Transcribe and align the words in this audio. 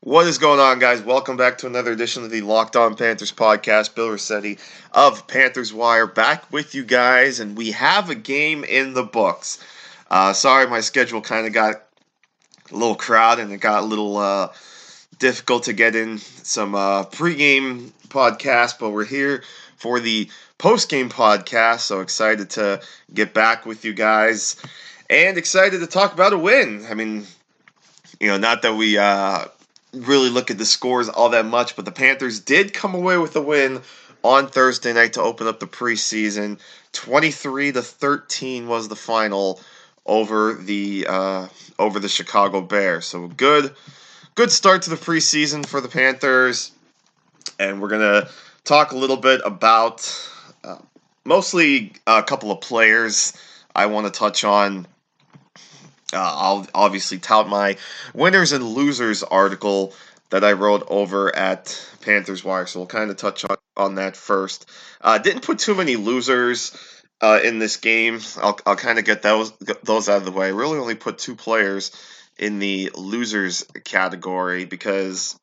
What 0.00 0.26
is 0.26 0.38
going 0.38 0.58
on, 0.58 0.78
guys? 0.78 1.02
Welcome 1.02 1.36
back 1.36 1.58
to 1.58 1.66
another 1.66 1.92
edition 1.92 2.24
of 2.24 2.30
the 2.30 2.40
Locked 2.40 2.76
On 2.76 2.96
Panthers 2.96 3.30
podcast. 3.30 3.94
Bill 3.94 4.08
Riccette 4.08 4.58
of 4.92 5.26
Panthers 5.26 5.72
Wire 5.72 6.06
back 6.06 6.50
with 6.50 6.74
you 6.74 6.84
guys, 6.84 7.40
and 7.40 7.56
we 7.56 7.72
have 7.72 8.08
a 8.08 8.14
game 8.14 8.64
in 8.64 8.94
the 8.94 9.02
books. 9.02 9.62
Uh, 10.10 10.32
sorry, 10.32 10.66
my 10.66 10.80
schedule 10.80 11.20
kind 11.20 11.46
of 11.46 11.52
got 11.52 11.82
a 12.70 12.74
little 12.74 12.94
crowded 12.94 13.42
and 13.42 13.52
it 13.52 13.58
got 13.58 13.82
a 13.82 13.86
little 13.86 14.16
uh, 14.16 14.48
difficult 15.18 15.64
to 15.64 15.72
get 15.72 15.94
in 15.94 16.18
some 16.18 16.74
uh, 16.74 17.04
pregame 17.04 17.90
podcast, 18.08 18.78
but 18.78 18.90
we're 18.90 19.04
here 19.04 19.42
for 19.76 20.00
the 20.00 20.30
postgame 20.58 21.10
podcast. 21.10 21.80
So 21.80 22.00
excited 22.00 22.50
to 22.50 22.80
get 23.12 23.34
back 23.34 23.66
with 23.66 23.84
you 23.84 23.92
guys 23.92 24.56
and 25.10 25.36
excited 25.36 25.80
to 25.80 25.86
talk 25.86 26.14
about 26.14 26.32
a 26.32 26.38
win. 26.38 26.86
I 26.88 26.94
mean, 26.94 27.26
you 28.18 28.28
know, 28.28 28.38
not 28.38 28.62
that 28.62 28.74
we 28.74 28.96
uh, 28.96 29.44
really 29.92 30.30
look 30.30 30.50
at 30.50 30.58
the 30.58 30.66
scores 30.66 31.08
all 31.08 31.30
that 31.30 31.46
much, 31.46 31.76
but 31.76 31.84
the 31.84 31.92
Panthers 31.92 32.40
did 32.40 32.74
come 32.74 32.94
away 32.94 33.18
with 33.18 33.34
a 33.36 33.42
win 33.42 33.82
on 34.22 34.48
Thursday 34.48 34.92
night 34.92 35.14
to 35.14 35.22
open 35.22 35.46
up 35.46 35.60
the 35.60 35.66
preseason. 35.66 36.58
23 36.92 37.72
to 37.72 37.82
13 37.82 38.68
was 38.68 38.88
the 38.88 38.96
final 38.96 39.60
over 40.04 40.54
the 40.54 41.06
uh, 41.08 41.48
over 41.78 42.00
the 42.00 42.08
Chicago 42.08 42.60
Bears. 42.60 43.06
So 43.06 43.28
good 43.28 43.74
good 44.34 44.50
start 44.50 44.82
to 44.82 44.90
the 44.90 44.96
preseason 44.96 45.66
for 45.66 45.80
the 45.80 45.88
Panthers, 45.88 46.72
and 47.58 47.80
we're 47.80 47.88
gonna 47.88 48.28
talk 48.64 48.92
a 48.92 48.96
little 48.96 49.16
bit 49.16 49.40
about 49.44 50.30
uh, 50.64 50.78
mostly 51.24 51.92
a 52.06 52.22
couple 52.22 52.50
of 52.50 52.60
players 52.60 53.32
I 53.74 53.86
want 53.86 54.12
to 54.12 54.18
touch 54.18 54.44
on. 54.44 54.86
Uh, 56.12 56.16
I'll 56.18 56.66
obviously 56.74 57.18
tout 57.18 57.48
my 57.48 57.76
winners 58.14 58.52
and 58.52 58.64
losers 58.64 59.22
article 59.22 59.94
that 60.30 60.44
I 60.44 60.52
wrote 60.52 60.84
over 60.88 61.34
at 61.34 61.88
Panthers 62.02 62.44
Wire. 62.44 62.66
So 62.66 62.80
we'll 62.80 62.86
kind 62.86 63.10
of 63.10 63.16
touch 63.16 63.44
on, 63.44 63.56
on 63.76 63.94
that 63.96 64.16
first. 64.16 64.70
Uh, 65.00 65.18
didn't 65.18 65.42
put 65.42 65.58
too 65.58 65.74
many 65.74 65.96
losers 65.96 66.76
uh, 67.20 67.40
in 67.42 67.58
this 67.58 67.76
game. 67.76 68.20
I'll, 68.36 68.58
I'll 68.66 68.76
kind 68.76 68.98
of 68.98 69.04
get 69.04 69.22
those 69.22 69.52
those 69.82 70.08
out 70.08 70.18
of 70.18 70.24
the 70.24 70.32
way. 70.32 70.52
Really 70.52 70.78
only 70.78 70.94
put 70.94 71.18
two 71.18 71.36
players 71.36 71.90
in 72.38 72.58
the 72.58 72.90
losers 72.94 73.64
category 73.84 74.64
because, 74.64 75.38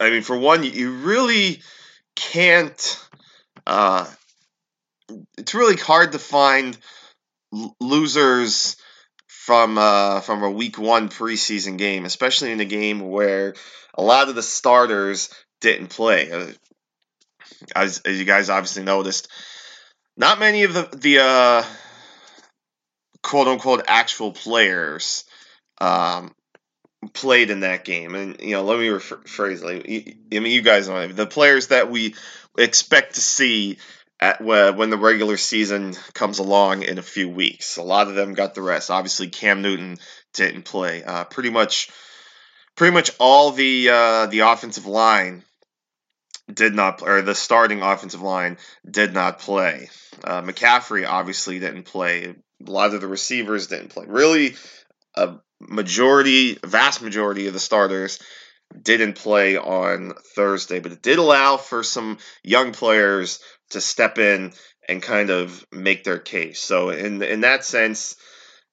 I 0.00 0.10
mean, 0.10 0.22
for 0.22 0.36
one, 0.36 0.64
you 0.64 0.92
really 0.92 1.62
can't. 2.14 3.06
Uh, 3.66 4.06
it's 5.36 5.54
really 5.54 5.76
hard 5.76 6.12
to 6.12 6.18
find 6.18 6.76
losers 7.80 8.76
from 9.46 9.78
uh, 9.78 10.20
from 10.22 10.42
a 10.42 10.50
week 10.50 10.76
one 10.76 11.08
preseason 11.08 11.78
game, 11.78 12.04
especially 12.04 12.50
in 12.50 12.58
a 12.58 12.64
game 12.64 13.08
where 13.08 13.54
a 13.94 14.02
lot 14.02 14.28
of 14.28 14.34
the 14.34 14.42
starters 14.42 15.32
didn't 15.60 15.86
play. 15.86 16.32
Uh, 16.32 16.46
as, 17.76 18.00
as 18.04 18.18
you 18.18 18.24
guys 18.24 18.50
obviously 18.50 18.82
noticed, 18.82 19.28
not 20.16 20.40
many 20.40 20.64
of 20.64 20.74
the 20.74 20.88
the 20.96 21.18
uh, 21.20 21.62
quote 23.22 23.46
unquote 23.46 23.84
actual 23.86 24.32
players 24.32 25.24
um, 25.80 26.34
played 27.12 27.50
in 27.50 27.60
that 27.60 27.84
game. 27.84 28.16
And 28.16 28.40
you 28.40 28.50
know, 28.50 28.64
let 28.64 28.80
me 28.80 28.88
rephrase. 28.88 29.62
Like, 29.62 29.86
I 29.88 30.40
mean, 30.40 30.52
you 30.52 30.62
guys 30.62 30.88
know 30.88 31.06
the 31.06 31.24
players 31.24 31.68
that 31.68 31.88
we 31.88 32.16
expect 32.58 33.14
to 33.14 33.20
see 33.20 33.78
at 34.20 34.40
when 34.40 34.90
the 34.90 34.96
regular 34.96 35.36
season 35.36 35.94
comes 36.14 36.38
along 36.38 36.82
in 36.82 36.98
a 36.98 37.02
few 37.02 37.28
weeks. 37.28 37.76
A 37.76 37.82
lot 37.82 38.08
of 38.08 38.14
them 38.14 38.34
got 38.34 38.54
the 38.54 38.62
rest. 38.62 38.90
Obviously, 38.90 39.28
Cam 39.28 39.62
Newton 39.62 39.98
didn't 40.34 40.64
play. 40.64 41.04
Uh, 41.04 41.24
pretty 41.24 41.50
much, 41.50 41.90
pretty 42.76 42.94
much 42.94 43.10
all 43.18 43.52
the 43.52 43.88
uh, 43.90 44.26
the 44.26 44.40
offensive 44.40 44.86
line 44.86 45.42
did 46.52 46.74
not, 46.74 46.98
play, 46.98 47.10
or 47.10 47.22
the 47.22 47.34
starting 47.34 47.82
offensive 47.82 48.22
line 48.22 48.56
did 48.88 49.12
not 49.12 49.40
play. 49.40 49.90
Uh, 50.24 50.42
McCaffrey 50.42 51.06
obviously 51.06 51.58
didn't 51.58 51.84
play. 51.84 52.34
A 52.66 52.70
lot 52.70 52.94
of 52.94 53.00
the 53.00 53.06
receivers 53.06 53.66
didn't 53.66 53.88
play. 53.88 54.06
Really, 54.06 54.54
a 55.14 55.34
majority, 55.60 56.58
vast 56.64 57.02
majority 57.02 57.48
of 57.48 57.52
the 57.52 57.60
starters 57.60 58.18
didn't 58.80 59.14
play 59.14 59.56
on 59.56 60.12
Thursday, 60.34 60.80
but 60.80 60.92
it 60.92 61.02
did 61.02 61.18
allow 61.18 61.56
for 61.56 61.82
some 61.82 62.18
young 62.42 62.72
players 62.72 63.40
to 63.70 63.80
step 63.80 64.18
in 64.18 64.52
and 64.88 65.02
kind 65.02 65.30
of 65.30 65.64
make 65.72 66.04
their 66.04 66.18
case. 66.18 66.60
So 66.60 66.90
in 66.90 67.22
in 67.22 67.40
that 67.40 67.64
sense, 67.64 68.16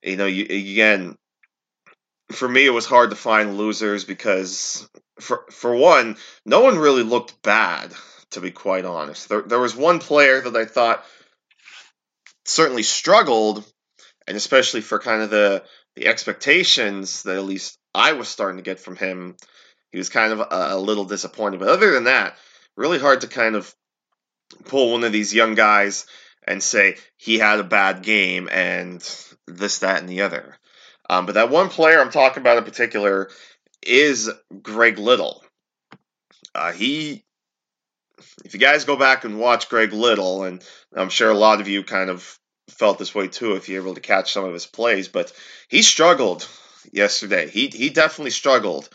you 0.02 0.16
know, 0.16 0.26
you, 0.26 0.44
again, 0.44 1.16
for 2.32 2.48
me, 2.48 2.66
it 2.66 2.74
was 2.74 2.86
hard 2.86 3.10
to 3.10 3.16
find 3.16 3.58
losers 3.58 4.06
because 4.06 4.88
for 5.20 5.46
for 5.52 5.76
one, 5.76 6.18
no 6.46 6.62
one 6.62 6.78
really 6.78 7.04
looked 7.04 7.42
bad. 7.42 7.94
To 8.32 8.42
be 8.42 8.52
quite 8.52 8.86
honest, 8.86 9.30
there 9.30 9.44
there 9.44 9.60
was 9.60 9.76
one 9.76 10.00
player 10.00 10.42
that 10.42 10.56
I 10.56 10.66
thought 10.66 11.06
certainly 12.46 12.82
struggled, 12.84 13.64
and 14.28 14.36
especially 14.36 14.82
for 14.82 15.00
kind 15.00 15.22
of 15.22 15.30
the 15.30 15.64
the 15.96 16.08
expectations 16.08 17.24
that 17.24 17.38
at 17.38 17.44
least 17.44 17.78
I 17.94 18.14
was 18.14 18.28
starting 18.28 18.58
to 18.58 18.64
get 18.64 18.80
from 18.80 18.96
him, 18.96 19.36
he 19.92 20.00
was 20.00 20.10
kind 20.10 20.34
of 20.34 20.40
a, 20.40 20.76
a 20.76 20.80
little 20.80 21.06
disappointed. 21.06 21.60
But 21.60 21.70
other 21.70 21.92
than 21.92 22.06
that, 22.06 22.36
really 22.76 22.98
hard 22.98 23.22
to 23.22 23.28
kind 23.28 23.56
of 23.56 23.74
pull 24.66 24.92
one 24.92 25.04
of 25.04 25.12
these 25.12 25.34
young 25.34 25.56
guys 25.56 26.06
and 26.48 26.62
say 26.62 26.98
he 27.18 27.40
had 27.40 27.60
a 27.60 27.64
bad 27.64 28.04
game 28.04 28.50
and 28.52 29.00
this, 29.48 29.80
that, 29.80 30.00
and 30.00 30.10
the 30.10 30.22
other. 30.22 30.58
Um, 31.10 31.26
but 31.26 31.36
that 31.36 31.50
one 31.50 31.70
player 31.70 32.00
I'm 32.00 32.12
talking 32.12 32.42
about 32.42 32.58
in 32.58 32.64
particular 32.64 33.30
is 33.82 34.30
Greg 34.62 34.98
Little. 34.98 35.44
Uh, 36.56 36.72
he, 36.72 37.24
if 38.46 38.54
you 38.54 38.60
guys 38.60 38.86
go 38.86 38.96
back 38.96 39.24
and 39.26 39.40
watch 39.40 39.70
Greg 39.70 39.94
Little, 39.94 40.44
and 40.44 40.64
I'm 40.96 41.10
sure 41.10 41.30
a 41.30 41.38
lot 41.38 41.62
of 41.62 41.68
you 41.68 41.84
kind 41.84 42.10
of 42.10 42.40
felt 42.70 43.00
this 43.00 43.14
way 43.14 43.28
too 43.28 43.54
if 43.54 43.68
you're 43.68 43.82
able 43.82 43.96
to 43.96 44.02
catch 44.02 44.34
some 44.34 44.46
of 44.46 44.54
his 44.54 44.66
plays, 44.66 45.08
but 45.08 45.32
he 45.68 45.82
struggled 45.82 46.48
yesterday. 46.92 47.50
He 47.50 47.68
he 47.68 47.90
definitely 47.90 48.32
struggled. 48.32 48.90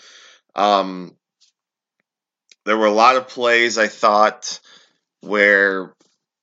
Um, 0.54 1.14
there 2.64 2.76
were 2.76 2.86
a 2.86 2.92
lot 2.92 3.16
of 3.16 3.28
plays 3.28 3.78
I 3.78 3.88
thought 3.88 4.60
where 5.20 5.94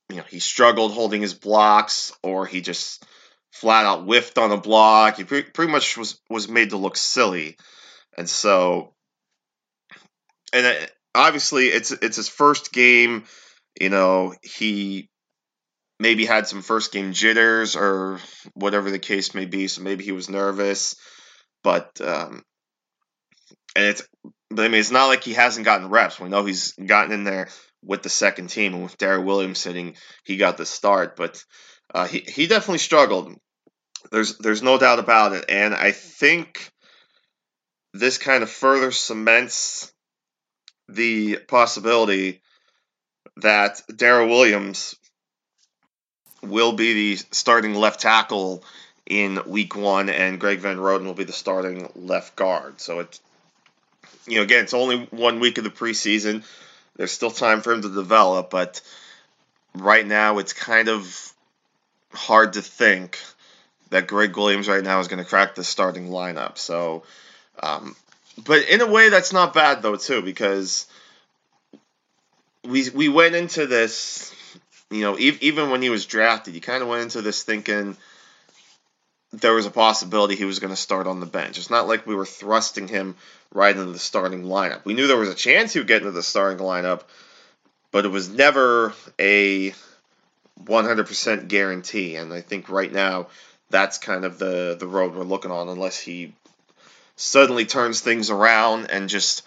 you 0.10 0.18
know 0.18 0.24
he 0.30 0.40
struggled 0.40 0.94
holding 0.94 1.22
his 1.22 1.34
blocks 1.34 2.12
or 2.24 2.46
he 2.46 2.62
just 2.62 3.04
flat 3.52 3.86
out 3.86 4.04
whiffed 4.04 4.38
on 4.38 4.52
a 4.52 4.58
block. 4.58 5.18
He 5.18 5.24
pre- 5.24 5.44
pretty 5.44 5.72
much 5.72 5.98
was 5.98 6.20
was 6.30 6.50
made 6.50 6.72
to 6.72 6.78
look 6.78 6.98
silly, 6.98 7.58
and 8.18 8.30
so 8.30 8.94
and 10.54 10.66
it, 10.66 10.92
obviously 11.14 11.68
it's 11.68 11.92
it's 11.92 12.18
his 12.18 12.30
first 12.30 12.72
game. 12.72 13.24
You 13.80 13.90
know 13.90 14.34
he 14.42 15.10
maybe 16.00 16.26
had 16.26 16.48
some 16.48 16.62
first 16.62 16.92
game 16.92 17.14
jitters 17.14 17.76
or 17.76 18.20
whatever 18.54 18.92
the 18.92 19.00
case 19.00 19.34
may 19.34 19.46
be. 19.46 19.68
So 19.68 19.82
maybe 19.82 20.04
he 20.04 20.12
was 20.12 20.30
nervous, 20.30 20.96
but 21.64 22.00
um, 22.02 22.44
and 23.76 23.86
it's 23.86 24.04
I 24.52 24.68
mean 24.68 24.76
it's 24.76 24.92
not 24.92 25.08
like 25.08 25.24
he 25.24 25.34
hasn't 25.34 25.66
gotten 25.66 25.90
reps. 25.90 26.20
We 26.20 26.30
know 26.30 26.46
he's 26.46 26.74
gotten 26.74 27.12
in 27.12 27.24
there 27.24 27.50
with 27.86 28.04
the 28.04 28.10
second 28.10 28.48
team, 28.50 28.74
and 28.74 28.84
with 28.84 28.98
Daryl 28.98 29.24
Williams 29.24 29.60
sitting, 29.60 29.96
he 30.24 30.38
got 30.38 30.58
the 30.58 30.66
start. 30.66 31.16
But 31.16 31.44
uh, 31.94 32.08
he 32.08 32.20
he 32.20 32.48
definitely 32.48 32.80
struggled. 32.80 33.34
There's 34.12 34.38
there's 34.38 34.64
no 34.64 34.78
doubt 34.78 35.00
about 35.00 35.34
it, 35.34 35.46
and 35.50 35.74
I 35.74 35.92
think 35.92 36.72
this 37.94 38.18
kind 38.18 38.44
of 38.44 38.50
further 38.50 38.92
cements 38.92 39.92
the 40.88 41.38
possibility 41.48 42.42
that 43.38 43.82
Daryl 43.92 44.30
Williams 44.30 44.96
will 46.44 46.74
be 46.74 46.94
the 46.94 47.24
starting 47.32 47.74
left 47.74 48.02
tackle 48.02 48.64
in 49.06 49.40
week 49.46 49.76
one, 49.76 50.10
and 50.10 50.40
Greg 50.40 50.60
Van 50.60 50.78
Roten 50.78 51.06
will 51.06 51.14
be 51.14 51.24
the 51.24 51.34
starting 51.34 51.90
left 51.96 52.36
guard. 52.36 52.80
So 52.82 53.00
it's 53.00 53.20
you 54.28 54.38
know 54.38 54.44
again, 54.44 54.64
it's 54.64 54.74
only 54.74 55.08
one 55.12 55.40
week 55.40 55.58
of 55.58 55.64
the 55.64 55.70
preseason. 55.70 56.44
There's 56.96 57.12
still 57.12 57.32
time 57.32 57.62
for 57.62 57.74
him 57.74 57.82
to 57.82 57.94
develop, 57.94 58.50
but 58.50 58.82
right 59.76 60.06
now 60.06 60.38
it's 60.38 60.54
kind 60.54 60.88
of 60.88 61.34
hard 62.14 62.54
to 62.54 62.62
think 62.62 63.20
that 63.90 64.08
Greg 64.08 64.36
Williams 64.36 64.68
right 64.68 64.84
now 64.84 65.00
is 65.00 65.08
going 65.08 65.24
to 65.24 65.30
crack 65.30 65.56
the 65.56 65.64
starting 65.64 66.10
lineup. 66.10 66.58
So, 66.58 67.04
um, 67.62 67.96
but 68.44 68.68
in 68.68 68.82
a 68.82 68.88
way, 68.88 69.10
that's 69.10 69.34
not 69.34 69.54
bad 69.54 69.82
though 69.82 69.96
too, 69.96 70.22
because 70.22 70.88
we 72.64 72.90
we 72.90 73.10
went 73.10 73.36
into 73.36 73.68
this, 73.68 74.34
you 74.90 75.02
know, 75.02 75.18
e- 75.18 75.38
even 75.42 75.70
when 75.70 75.82
he 75.82 75.90
was 75.90 76.06
drafted, 76.06 76.56
you 76.56 76.62
kind 76.62 76.82
of 76.82 76.90
went 76.90 77.04
into 77.04 77.22
this 77.22 77.44
thinking 77.44 77.96
there 79.34 79.54
was 79.54 79.66
a 79.66 79.72
possibility 79.72 80.36
he 80.36 80.46
was 80.46 80.60
going 80.60 80.74
to 80.74 80.80
start 80.80 81.08
on 81.08 81.20
the 81.20 81.26
bench. 81.26 81.58
It's 81.58 81.70
not 81.70 81.88
like 81.88 82.08
we 82.08 82.16
were 82.16 82.26
thrusting 82.26 82.88
him 82.88 83.16
right 83.54 83.76
into 83.76 83.92
the 83.92 84.00
starting 84.00 84.44
lineup. 84.44 84.86
We 84.86 84.94
knew 84.94 85.08
there 85.08 85.18
was 85.18 85.30
a 85.30 85.36
chance 85.36 85.74
he 85.74 85.80
would 85.80 85.88
get 85.88 86.02
into 86.02 86.12
the 86.12 86.24
starting 86.24 86.60
lineup, 86.60 87.02
but 87.92 88.06
it 88.06 88.10
was 88.10 88.30
never 88.30 88.94
a 89.20 89.74
100% 90.64 91.48
guarantee. 91.48 92.16
And 92.16 92.34
I 92.34 92.42
think 92.42 92.70
right 92.70 92.92
now 92.92 93.28
that's 93.70 93.98
kind 93.98 94.26
of 94.26 94.40
the, 94.40 94.76
the 94.80 94.88
road 94.88 95.16
we're 95.16 95.24
looking 95.24 95.52
on, 95.52 95.70
unless 95.70 96.00
he 96.00 96.34
suddenly 97.16 97.66
turns 97.66 98.02
things 98.02 98.30
around 98.30 98.92
and 98.92 99.10
just 99.10 99.44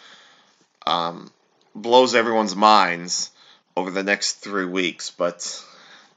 um, 0.86 1.30
blows 1.74 2.14
everyone's 2.14 2.56
minds 2.56 3.30
over 3.76 3.90
the 3.90 4.02
next 4.02 4.34
three 4.34 4.64
weeks. 4.64 5.10
But 5.10 5.64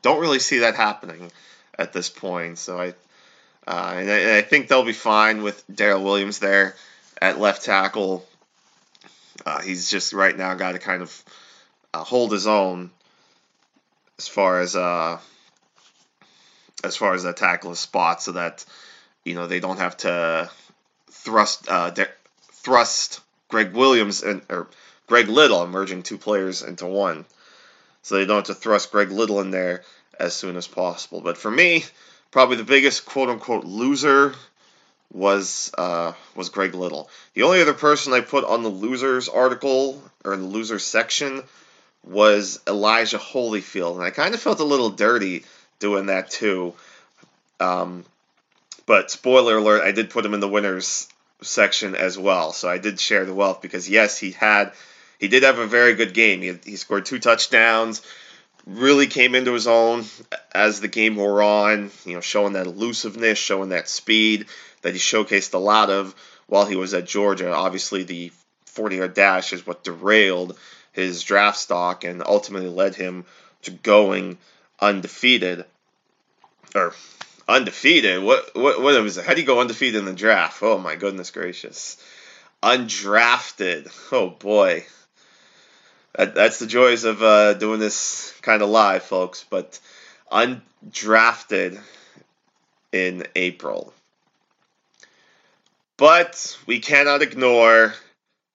don't 0.01 0.19
really 0.19 0.39
see 0.39 0.59
that 0.59 0.75
happening 0.75 1.31
at 1.77 1.93
this 1.93 2.09
point. 2.09 2.57
So 2.57 2.79
I 2.79 2.93
uh, 3.67 3.93
and, 3.95 4.09
I, 4.09 4.17
and, 4.17 4.31
I, 4.31 4.41
think 4.41 4.67
they'll 4.67 4.83
be 4.83 4.93
fine 4.93 5.43
with 5.43 5.63
Daryl 5.67 6.03
Williams 6.03 6.39
there 6.39 6.75
at 7.21 7.39
left 7.39 7.63
tackle. 7.63 8.25
Uh, 9.45 9.61
he's 9.61 9.89
just 9.89 10.13
right 10.13 10.35
now 10.35 10.55
got 10.55 10.71
to 10.71 10.79
kind 10.79 11.01
of 11.01 11.23
uh, 11.93 12.03
hold 12.03 12.31
his 12.31 12.47
own 12.47 12.91
as 14.17 14.27
far 14.27 14.61
as 14.61 14.75
uh, 14.75 15.19
as 16.83 16.95
far 16.95 17.13
as 17.13 17.23
that 17.23 17.37
tackle 17.37 17.75
spot, 17.75 18.21
so 18.21 18.33
that 18.33 18.65
you 19.23 19.35
know 19.35 19.47
they 19.47 19.59
don't 19.59 19.77
have 19.77 19.97
to 19.97 20.49
thrust 21.11 21.69
uh, 21.69 21.91
de- 21.91 22.07
thrust 22.51 23.21
Greg 23.47 23.73
Williams 23.73 24.23
and 24.23 24.41
or 24.49 24.67
Greg 25.07 25.27
Little, 25.27 25.67
merging 25.67 26.03
two 26.03 26.17
players 26.17 26.63
into 26.63 26.87
one, 26.87 27.25
so 28.01 28.15
they 28.15 28.25
don't 28.25 28.47
have 28.47 28.55
to 28.55 28.61
thrust 28.61 28.91
Greg 28.91 29.11
Little 29.11 29.39
in 29.41 29.51
there 29.51 29.83
as 30.19 30.33
soon 30.33 30.55
as 30.55 30.67
possible. 30.67 31.21
But 31.21 31.37
for 31.37 31.51
me, 31.51 31.83
probably 32.31 32.55
the 32.55 32.63
biggest 32.63 33.05
quote 33.05 33.29
unquote 33.29 33.65
loser 33.65 34.33
was 35.13 35.71
uh, 35.77 36.13
was 36.35 36.49
Greg 36.49 36.73
Little. 36.73 37.09
The 37.33 37.43
only 37.43 37.61
other 37.61 37.73
person 37.73 38.13
I 38.13 38.21
put 38.21 38.45
on 38.45 38.63
the 38.63 38.69
losers 38.69 39.29
article 39.29 40.01
or 40.23 40.33
in 40.33 40.41
the 40.41 40.47
losers 40.47 40.83
section 40.83 41.43
was 42.03 42.59
Elijah 42.67 43.19
Holyfield, 43.19 43.95
and 43.95 44.03
I 44.03 44.09
kind 44.09 44.33
of 44.33 44.41
felt 44.41 44.59
a 44.59 44.65
little 44.65 44.89
dirty 44.89 45.43
doing 45.79 46.07
that 46.07 46.31
too. 46.31 46.73
Um, 47.59 48.05
but 48.85 49.11
spoiler 49.11 49.57
alert, 49.57 49.83
I 49.83 49.91
did 49.91 50.09
put 50.09 50.25
him 50.25 50.33
in 50.33 50.39
the 50.39 50.47
winners 50.47 51.07
section 51.41 51.95
as 51.95 52.17
well, 52.17 52.53
so 52.53 52.69
I 52.69 52.77
did 52.77 52.99
share 52.99 53.25
the 53.25 53.33
wealth 53.33 53.61
because 53.61 53.89
yes, 53.89 54.17
he 54.17 54.31
had 54.31 54.71
he 55.19 55.27
did 55.27 55.43
have 55.43 55.59
a 55.59 55.67
very 55.67 55.93
good 55.93 56.13
game. 56.13 56.41
He, 56.41 56.57
he 56.63 56.75
scored 56.77 57.05
two 57.05 57.19
touchdowns 57.19 58.01
really 58.65 59.07
came 59.07 59.35
into 59.35 59.53
his 59.53 59.67
own 59.67 60.05
as 60.53 60.79
the 60.79 60.87
game 60.87 61.15
wore 61.15 61.41
on, 61.41 61.91
you 62.05 62.13
know, 62.13 62.21
showing 62.21 62.53
that 62.53 62.67
elusiveness, 62.67 63.37
showing 63.37 63.69
that 63.69 63.89
speed 63.89 64.45
that 64.81 64.93
he 64.93 64.99
showcased 64.99 65.53
a 65.53 65.59
lot 65.59 65.89
of 65.89 66.15
while 66.47 66.65
he 66.65 66.75
was 66.75 66.93
at 66.93 67.05
Georgia. 67.05 67.53
Obviously, 67.53 68.03
the 68.03 68.31
40 68.65 68.97
yard 68.97 69.13
dash 69.13 69.53
is 69.53 69.65
what 69.65 69.83
derailed 69.83 70.57
his 70.91 71.23
draft 71.23 71.57
stock 71.57 72.03
and 72.03 72.23
ultimately 72.25 72.69
led 72.69 72.95
him 72.95 73.25
to 73.63 73.71
going 73.71 74.37
undefeated. 74.79 75.65
Or 76.75 76.93
undefeated? 77.47 78.23
What, 78.23 78.55
what, 78.55 78.81
what 78.81 79.01
was 79.01 79.17
it? 79.17 79.25
How 79.25 79.33
do 79.33 79.41
you 79.41 79.47
go 79.47 79.59
undefeated 79.59 79.99
in 79.99 80.05
the 80.05 80.13
draft? 80.13 80.61
Oh, 80.61 80.77
my 80.77 80.95
goodness 80.95 81.31
gracious. 81.31 81.97
Undrafted. 82.63 83.91
Oh, 84.11 84.29
boy 84.29 84.85
that, 86.15 86.35
that's 86.35 86.59
the 86.59 86.67
joys 86.67 87.03
of 87.03 87.21
uh, 87.21 87.53
doing 87.53 87.79
this 87.79 88.33
kind 88.41 88.61
of 88.61 88.69
live, 88.69 89.03
folks. 89.03 89.45
But 89.49 89.79
undrafted 90.31 91.79
in 92.91 93.25
April. 93.35 93.93
But 95.97 96.57
we 96.65 96.79
cannot 96.79 97.21
ignore 97.21 97.93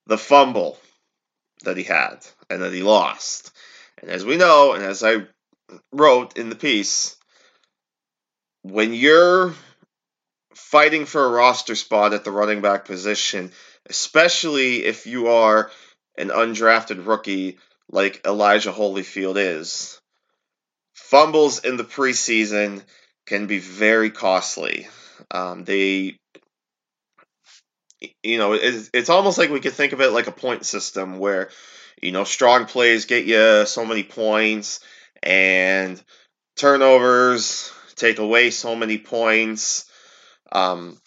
the 0.07 0.19
fumble 0.19 0.79
that 1.65 1.77
he 1.77 1.85
had 1.85 2.27
and 2.51 2.63
that 2.63 2.73
he 2.73 2.83
lost. 2.83 3.53
And 4.01 4.11
as 4.11 4.25
we 4.25 4.37
know, 4.37 4.73
and 4.73 4.83
as 4.83 5.03
I 5.03 5.27
wrote 5.93 6.37
in 6.37 6.49
the 6.49 6.57
piece, 6.57 7.17
when 8.63 8.93
you're 8.93 9.55
fighting 10.55 11.07
for 11.07 11.25
a 11.25 11.31
roster 11.31 11.75
spot 11.75 12.13
at 12.13 12.25
the 12.25 12.33
running 12.33 12.61
back 12.61 12.85
position, 12.85 13.53
especially 13.89 14.85
if 14.85 15.07
you 15.07 15.29
are 15.29 15.71
an 16.19 16.29
undrafted 16.29 17.07
rookie 17.07 17.59
like 17.91 18.27
Elijah 18.27 18.73
Holyfield 18.73 19.37
is, 19.37 20.01
fumbles 20.95 21.65
in 21.65 21.77
the 21.77 21.85
preseason 21.85 22.83
can 23.27 23.47
be 23.47 23.59
very 23.59 24.11
costly. 24.11 24.89
Um, 25.31 25.65
they, 25.65 26.19
you 28.23 28.39
know, 28.39 28.53
it's, 28.55 28.91
it's 28.93 29.11
almost 29.11 29.39
like 29.39 29.51
we 29.51 29.61
could 29.61 29.73
think 29.73 29.93
of 29.93 30.01
it 30.01 30.13
like 30.13 30.27
a 30.27 30.33
point 30.33 30.67
system 30.67 31.19
where, 31.19 31.51
you 32.03 32.13
know, 32.13 32.25
strong 32.25 32.67
plays 32.67 33.07
get 33.07 33.25
you 33.25 33.67
so 33.67 33.85
many 33.85 34.03
points 34.03 34.81
and 35.23 36.03
turnovers 36.57 37.73
take 37.95 38.19
away 38.19 38.51
so 38.51 38.77
many 38.77 38.99
points. 38.99 39.91
Um, 40.53 40.99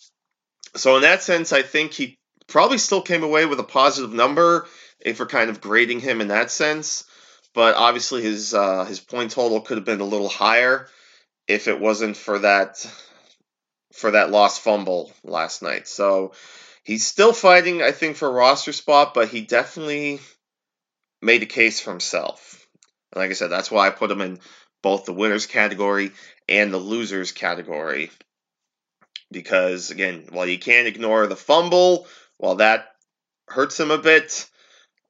so 0.76 0.96
in 0.96 1.04
that 1.04 1.24
sense, 1.24 1.54
I 1.54 1.62
think 1.62 1.94
he 1.94 2.18
probably 2.48 2.78
still 2.78 3.02
came 3.02 3.24
away 3.24 3.46
with 3.46 3.60
a 3.60 3.64
positive 3.64 4.14
number 4.14 4.66
if 5.00 5.19
we're 5.19 5.25
kind 5.25 5.50
of 5.50 5.62
grading 5.62 6.00
him 6.00 6.22
in 6.22 6.30
that 6.30 6.51
sense. 6.51 7.06
But 7.54 7.75
obviously, 7.75 8.22
his 8.22 8.54
uh, 8.54 8.86
his 8.86 9.00
point 9.00 9.31
total 9.31 9.62
could 9.62 9.78
have 9.78 9.86
been 9.86 10.01
a 10.01 10.06
little 10.06 10.30
higher 10.30 10.88
if 11.48 11.68
it 11.68 11.80
wasn't 11.80 12.16
for 12.16 12.40
that 12.40 12.86
for 13.94 14.12
that 14.12 14.31
lost 14.31 14.62
fumble 14.62 15.12
last 15.24 15.62
night. 15.62 15.88
So 15.88 16.34
he's 16.84 17.06
still 17.06 17.34
fighting, 17.34 17.81
I 17.81 17.92
think, 17.92 18.18
for 18.18 18.28
a 18.28 18.31
roster 18.31 18.72
spot, 18.72 19.13
but 19.13 19.30
he 19.30 19.42
definitely 19.42 20.19
made 21.22 21.44
a 21.44 21.48
case 21.48 21.80
for 21.80 21.90
himself. 21.90 22.66
And 23.12 23.22
like 23.22 23.31
I 23.31 23.34
said, 23.34 23.50
that's 23.50 23.72
why 23.72 23.88
I 23.88 23.92
put 23.92 24.12
him 24.12 24.22
in 24.22 24.40
both 24.81 25.06
the 25.06 25.13
winners 25.13 25.48
category 25.48 26.12
and 26.48 26.72
the 26.74 26.78
losers 26.78 27.31
category. 27.31 28.12
Because 29.31 29.92
again, 29.92 30.28
while 30.30 30.48
you 30.48 30.60
can't 30.60 30.88
ignore 30.88 31.28
the 31.28 31.36
fumble, 31.36 32.07
while 32.38 32.56
that 32.56 32.88
hurts 33.48 33.80
him 33.80 33.92
a 33.92 33.98
bit, 33.98 34.48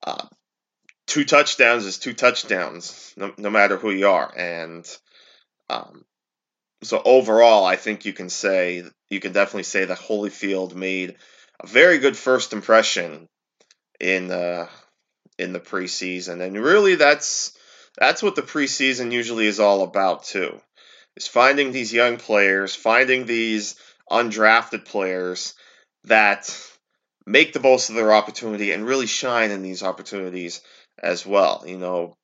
uh, 0.04 0.28
two 1.08 1.26
touchdowns 1.26 1.86
is 1.86 1.98
two 1.98 2.14
touchdowns, 2.14 3.14
no, 3.18 3.34
no 3.38 3.50
matter 3.50 3.78
who 3.78 3.92
you 3.92 4.08
are. 4.08 4.32
And 4.38 4.88
um, 5.70 6.06
so 6.84 7.02
overall, 7.04 7.66
I 7.66 7.76
think 7.76 8.06
you 8.06 8.14
can 8.14 8.30
say 8.30 8.84
you 9.10 9.20
can 9.20 9.34
definitely 9.34 9.64
say 9.64 9.86
that 9.86 9.98
Holyfield 9.98 10.76
made 10.76 11.16
a 11.60 11.68
very 11.68 11.98
good 11.98 12.16
first 12.16 12.54
impression 12.54 13.28
in 14.00 14.28
the 14.28 14.70
in 15.38 15.54
the 15.54 15.60
preseason, 15.60 16.42
and 16.42 16.58
really 16.58 16.96
that's 16.96 17.58
that's 17.98 18.24
what 18.24 18.36
the 18.36 18.42
preseason 18.42 19.12
usually 19.12 19.48
is 19.48 19.60
all 19.60 19.84
about 19.84 20.24
too. 20.24 20.62
Is 21.16 21.28
finding 21.28 21.72
these 21.72 21.92
young 21.92 22.18
players, 22.18 22.76
finding 22.76 23.26
these 23.26 23.76
undrafted 24.10 24.86
players 24.86 25.54
that 26.06 26.48
make 27.30 27.54
the 27.54 27.60
most 27.60 27.90
of 27.90 27.96
their 27.96 28.12
opportunity 28.12 28.72
and 28.72 28.86
really 28.86 29.06
shine 29.06 29.52
in 29.52 29.62
these 29.62 29.84
opportunities 29.84 30.62
as 31.02 31.26
well. 31.26 31.64
You 31.66 31.78
know, 31.78 32.18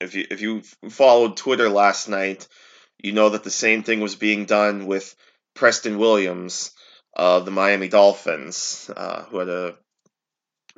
if 0.00 0.14
you 0.14 0.26
if 0.30 0.40
you 0.40 0.62
followed 0.88 1.36
Twitter 1.36 1.68
last 1.68 2.08
night, 2.08 2.48
you 2.98 3.12
know 3.12 3.28
that 3.28 3.44
the 3.44 3.50
same 3.50 3.82
thing 3.82 4.00
was 4.00 4.16
being 4.16 4.46
done 4.46 4.86
with 4.86 5.14
Preston 5.54 5.98
Williams 5.98 6.70
of 7.14 7.44
the 7.44 7.50
Miami 7.50 7.88
Dolphins, 7.88 8.90
uh, 8.96 9.24
who 9.24 9.38
had 9.40 9.48
a 9.50 9.74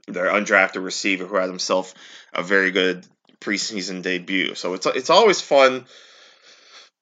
their 0.09 0.27
undrafted 0.27 0.83
receiver 0.83 1.27
who 1.27 1.37
had 1.37 1.49
himself 1.49 1.95
a 2.35 2.43
very 2.43 2.73
good 2.73 3.07
preseason 3.41 4.03
debut. 4.03 4.57
So 4.57 4.75
it's 4.75 4.87
it's 4.87 5.11
always 5.11 5.41
fun. 5.41 5.87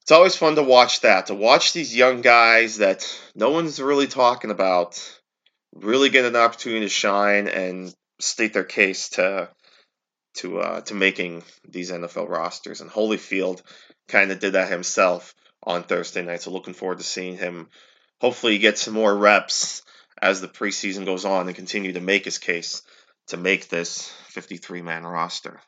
It's 0.02 0.12
always 0.12 0.36
fun 0.36 0.56
to 0.56 0.62
watch 0.62 1.00
that, 1.02 1.26
to 1.26 1.34
watch 1.34 1.72
these 1.72 1.94
young 1.94 2.20
guys 2.20 2.78
that 2.78 3.06
no 3.34 3.50
one's 3.50 3.80
really 3.80 4.06
talking 4.06 4.50
about 4.50 5.17
really 5.74 6.10
get 6.10 6.24
an 6.24 6.36
opportunity 6.36 6.86
to 6.86 6.88
shine 6.88 7.48
and 7.48 7.94
state 8.20 8.52
their 8.52 8.64
case 8.64 9.10
to 9.10 9.48
to 10.34 10.58
uh, 10.58 10.80
to 10.82 10.94
making 10.94 11.42
these 11.68 11.90
NFL 11.90 12.28
rosters. 12.28 12.80
And 12.80 12.90
Holyfield 12.90 13.62
kind 14.08 14.30
of 14.30 14.38
did 14.38 14.54
that 14.54 14.70
himself 14.70 15.34
on 15.62 15.82
Thursday 15.82 16.22
night. 16.22 16.42
So 16.42 16.50
looking 16.50 16.74
forward 16.74 16.98
to 16.98 17.04
seeing 17.04 17.36
him. 17.36 17.68
Hopefully, 18.20 18.58
get 18.58 18.78
some 18.78 18.94
more 18.94 19.14
reps 19.14 19.82
as 20.20 20.40
the 20.40 20.48
preseason 20.48 21.04
goes 21.04 21.24
on 21.24 21.46
and 21.46 21.56
continue 21.56 21.92
to 21.92 22.00
make 22.00 22.24
his 22.24 22.38
case 22.38 22.82
to 23.28 23.36
make 23.36 23.68
this 23.68 24.08
53 24.28 24.82
man 24.82 25.06
roster. 25.06 25.60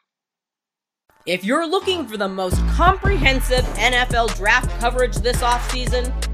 If 1.27 1.45
you're 1.45 1.67
looking 1.67 2.07
for 2.07 2.17
the 2.17 2.29
most 2.29 2.57
comprehensive 2.69 3.65
NFL 3.77 4.35
draft 4.37 4.71
coverage 4.81 5.17
this 5.17 5.43
offseason, 5.43 6.30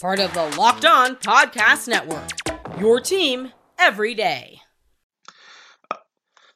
Part 0.00 0.18
of 0.18 0.32
the 0.32 0.46
Locked 0.56 0.86
On 0.86 1.14
Podcast 1.14 1.86
Network. 1.86 2.30
Your 2.80 3.00
team 3.00 3.52
every 3.78 4.14
day. 4.14 4.62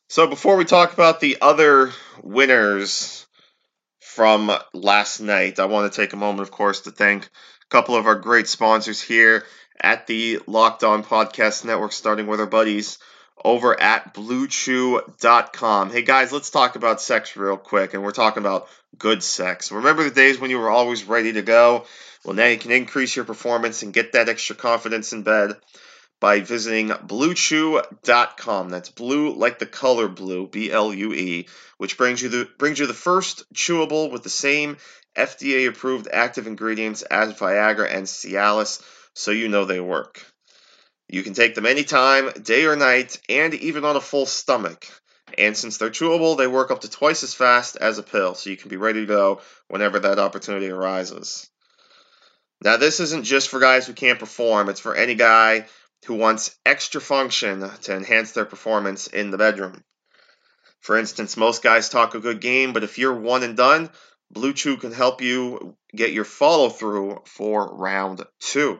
So 0.09 0.27
before 0.29 0.57
we 0.57 0.65
talk 0.65 0.95
about 0.95 1.21
the 1.21 1.37
other 1.43 1.93
winners 2.23 3.27
from 4.01 4.51
last 4.73 5.21
night, 5.21 5.59
I 5.59 5.67
want 5.67 5.93
to 5.93 6.01
take 6.01 6.15
a 6.15 6.17
moment, 6.17 6.41
of 6.41 6.53
course, 6.53 6.83
to 6.83 6.91
thank 6.91 7.27
a 7.27 7.29
couple 7.69 7.97
of 7.97 8.07
our 8.07 8.15
great 8.15 8.49
sponsors 8.49 9.03
here 9.03 9.45
at 9.79 10.07
the 10.07 10.41
Locked 10.47 10.83
On 10.83 11.05
Podcast 11.05 11.67
Network, 11.67 11.93
starting 11.93 12.27
with 12.27 12.41
our 12.41 12.47
buddies 12.47 12.99
over 13.45 13.79
at 13.79 14.15
BlueChew.com. 14.15 15.91
Hey 15.91 16.03
guys, 16.03 16.33
let's 16.33 16.51
talk 16.51 16.77
about 16.77 17.01
sex 17.01 17.37
real 17.37 17.59
quick, 17.59 17.93
and 17.93 18.03
we're 18.03 18.11
talking 18.11 18.43
about 18.43 18.69
good 18.99 19.23
sex. 19.23 19.71
Remember 19.71 20.03
the 20.03 20.11
days 20.11 20.41
when 20.41 20.51
you 20.51 20.59
were 20.59 20.71
always 20.71 21.05
ready 21.05 21.35
to 21.35 21.43
go? 21.43 21.85
Well, 22.25 22.35
now 22.35 22.47
you 22.47 22.57
can 22.57 22.73
increase 22.73 23.15
your 23.15 23.27
performance 23.27 23.83
and 23.83 23.93
get 23.93 24.13
that 24.13 24.31
extra 24.31 24.57
confidence 24.57 25.13
in 25.13 25.23
bed 25.23 25.53
by 26.21 26.41
visiting 26.41 26.89
bluechew.com. 26.89 28.71
That's 28.71 28.89
blue 28.89 29.35
like 29.35 29.59
the 29.59 29.67
color 29.67 30.09
blue, 30.09 30.47
B 30.49 30.73
L 30.73 30.95
U 30.95 31.13
E, 31.13 31.47
which 31.77 31.99
brings 31.99 32.23
you 32.23 32.31
the 32.31 32.49
brings 32.57 32.79
you 32.79 32.87
the 32.87 32.95
first 32.95 33.45
chewable 33.53 34.11
with 34.11 34.23
the 34.23 34.31
same 34.31 34.79
FDA 35.15 35.69
approved 35.69 36.09
active 36.11 36.47
ingredients 36.47 37.03
as 37.03 37.35
Viagra 37.35 37.95
and 37.95 38.07
Cialis, 38.07 38.83
so 39.13 39.33
you 39.33 39.49
know 39.49 39.67
they 39.67 39.81
work. 39.81 40.25
You 41.09 41.23
can 41.23 41.35
take 41.35 41.55
them 41.55 41.67
anytime, 41.67 42.31
day 42.43 42.65
or 42.65 42.77
night, 42.77 43.21
and 43.29 43.55
even 43.55 43.85
on 43.85 43.97
a 43.97 44.01
full 44.01 44.27
stomach. 44.27 44.87
And 45.37 45.57
since 45.57 45.77
they're 45.77 45.91
chewable, 45.91 46.37
they 46.37 46.47
work 46.47 46.71
up 46.71 46.83
to 46.83 46.91
twice 46.91 47.23
as 47.23 47.35
fast 47.35 47.77
as 47.77 47.99
a 47.99 48.03
pill, 48.03 48.35
so 48.35 48.51
you 48.51 48.57
can 48.57 48.69
be 48.69 48.77
ready 48.77 49.01
to 49.01 49.07
go 49.07 49.41
whenever 49.69 49.99
that 50.01 50.19
opportunity 50.19 50.71
arises. 50.71 51.49
Now, 52.63 52.77
this 52.77 53.01
isn't 53.01 53.25
just 53.25 53.49
for 53.49 53.61
guys 53.61 53.87
who 53.87 53.93
can't 53.93 54.19
perform, 54.19 54.69
it's 54.69 54.81
for 54.81 54.95
any 54.95 55.15
guy 55.15 55.67
who 56.07 56.15
wants 56.15 56.57
extra 56.65 57.01
function 57.01 57.69
to 57.83 57.95
enhance 57.95 58.33
their 58.33 58.45
performance 58.45 59.07
in 59.07 59.31
the 59.31 59.39
bedroom. 59.39 59.83
For 60.81 60.97
instance, 60.99 61.37
most 61.37 61.63
guys 61.63 61.89
talk 61.89 62.15
a 62.15 62.21
good 62.21 62.41
game, 62.41 62.73
but 62.73 62.85
if 62.85 62.99
you're 62.99 63.15
one 63.15 63.43
and 63.43 63.57
done, 63.57 63.91
Blue 64.31 64.53
Chew 64.53 64.77
can 64.77 64.93
help 64.93 65.23
you 65.23 65.77
get 65.95 66.13
your 66.13 66.25
follow 66.25 66.69
through 66.69 67.23
for 67.27 67.75
round 67.77 68.23
two. 68.41 68.79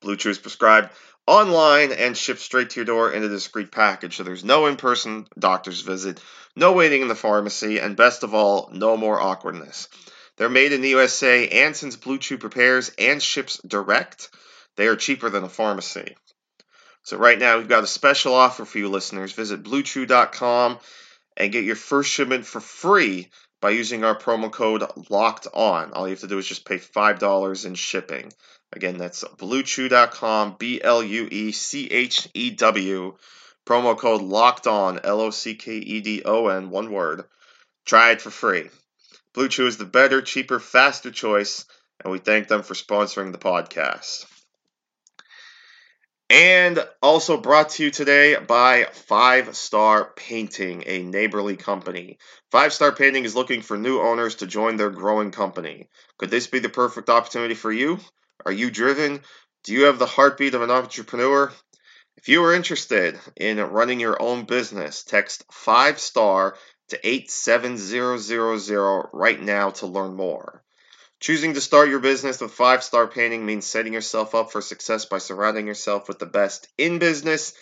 Blue 0.00 0.16
Chew 0.16 0.30
is 0.30 0.38
prescribed 0.38 0.90
online 1.26 1.92
and 1.92 2.16
shipped 2.16 2.40
straight 2.40 2.70
to 2.70 2.80
your 2.80 2.84
door 2.84 3.12
in 3.12 3.24
a 3.24 3.28
discreet 3.28 3.72
package, 3.72 4.16
so 4.16 4.22
there's 4.22 4.44
no 4.44 4.66
in 4.66 4.76
person 4.76 5.26
doctor's 5.38 5.80
visit, 5.80 6.20
no 6.54 6.72
waiting 6.72 7.02
in 7.02 7.08
the 7.08 7.14
pharmacy, 7.14 7.78
and 7.78 7.96
best 7.96 8.22
of 8.22 8.34
all, 8.34 8.68
no 8.72 8.96
more 8.96 9.20
awkwardness. 9.20 9.88
They're 10.36 10.48
made 10.48 10.72
in 10.72 10.82
the 10.82 10.90
USA, 10.90 11.48
and 11.48 11.74
since 11.74 11.96
Blue 11.96 12.18
Chew 12.18 12.38
prepares 12.38 12.90
and 12.98 13.22
ships 13.22 13.60
direct, 13.66 14.28
they 14.76 14.86
are 14.86 14.96
cheaper 14.96 15.30
than 15.30 15.44
a 15.44 15.48
pharmacy. 15.48 16.16
So 17.02 17.16
right 17.16 17.38
now 17.38 17.58
we've 17.58 17.68
got 17.68 17.84
a 17.84 17.88
special 17.88 18.34
offer 18.34 18.64
for 18.64 18.78
you 18.78 18.88
listeners. 18.88 19.32
Visit 19.32 19.62
bluechew.com 19.62 20.78
and 21.36 21.52
get 21.52 21.64
your 21.64 21.76
first 21.76 22.10
shipment 22.10 22.46
for 22.46 22.60
free 22.60 23.30
by 23.60 23.70
using 23.70 24.04
our 24.04 24.18
promo 24.18 24.50
code 24.50 24.82
locked 25.08 25.46
on. 25.54 25.92
All 25.92 26.06
you 26.06 26.14
have 26.14 26.20
to 26.20 26.26
do 26.26 26.38
is 26.38 26.46
just 26.46 26.64
pay 26.64 26.78
$5 26.78 27.66
in 27.66 27.74
shipping. 27.74 28.32
Again, 28.72 28.98
that's 28.98 29.22
bluechew.com, 29.24 30.56
B 30.58 30.80
L 30.82 31.02
U 31.02 31.28
E 31.30 31.52
C 31.52 31.86
H 31.86 32.28
E 32.34 32.50
W. 32.50 33.16
Promo 33.64 33.96
code 33.96 34.22
locked 34.22 34.66
on, 34.66 35.00
L 35.04 35.20
O 35.20 35.30
C 35.30 35.54
K 35.54 35.72
E 35.72 36.00
D 36.00 36.22
O 36.24 36.48
N, 36.48 36.70
one 36.70 36.90
word. 36.92 37.24
Try 37.84 38.12
it 38.12 38.20
for 38.20 38.30
free. 38.30 38.68
Blue 39.32 39.48
Chew 39.48 39.66
is 39.66 39.76
the 39.76 39.84
better, 39.84 40.22
cheaper, 40.22 40.58
faster 40.58 41.10
choice, 41.10 41.64
and 42.02 42.12
we 42.12 42.18
thank 42.18 42.48
them 42.48 42.62
for 42.62 42.74
sponsoring 42.74 43.32
the 43.32 43.38
podcast. 43.38 44.24
And 46.28 46.84
also 47.00 47.36
brought 47.36 47.68
to 47.70 47.84
you 47.84 47.90
today 47.92 48.34
by 48.34 48.88
Five 48.92 49.56
Star 49.56 50.12
Painting, 50.16 50.82
a 50.86 51.02
neighborly 51.02 51.56
company. 51.56 52.18
Five 52.50 52.72
Star 52.72 52.90
Painting 52.90 53.24
is 53.24 53.36
looking 53.36 53.62
for 53.62 53.76
new 53.76 54.00
owners 54.00 54.36
to 54.36 54.46
join 54.46 54.76
their 54.76 54.90
growing 54.90 55.30
company. 55.30 55.88
Could 56.18 56.30
this 56.30 56.48
be 56.48 56.58
the 56.58 56.68
perfect 56.68 57.10
opportunity 57.10 57.54
for 57.54 57.70
you? 57.70 58.00
Are 58.44 58.52
you 58.52 58.70
driven? 58.70 59.22
Do 59.64 59.72
you 59.72 59.84
have 59.84 59.98
the 59.98 60.06
heartbeat 60.06 60.54
of 60.54 60.62
an 60.62 60.70
entrepreneur? 60.70 61.52
If 62.16 62.28
you 62.28 62.42
are 62.44 62.54
interested 62.54 63.18
in 63.36 63.58
running 63.58 64.00
your 64.00 64.20
own 64.20 64.44
business, 64.44 65.04
text 65.04 65.44
5 65.50 65.98
star 65.98 66.56
to 66.88 67.06
87000 67.06 69.08
right 69.12 69.40
now 69.40 69.70
to 69.70 69.86
learn 69.86 70.14
more. 70.14 70.62
Choosing 71.18 71.54
to 71.54 71.60
start 71.60 71.88
your 71.88 72.00
business 72.00 72.40
with 72.40 72.52
five 72.52 72.84
star 72.84 73.06
painting 73.06 73.46
means 73.46 73.66
setting 73.66 73.94
yourself 73.94 74.34
up 74.34 74.52
for 74.52 74.60
success 74.60 75.06
by 75.06 75.18
surrounding 75.18 75.66
yourself 75.66 76.08
with 76.08 76.18
the 76.18 76.26
best 76.26 76.68
in 76.76 76.98
business 76.98 77.54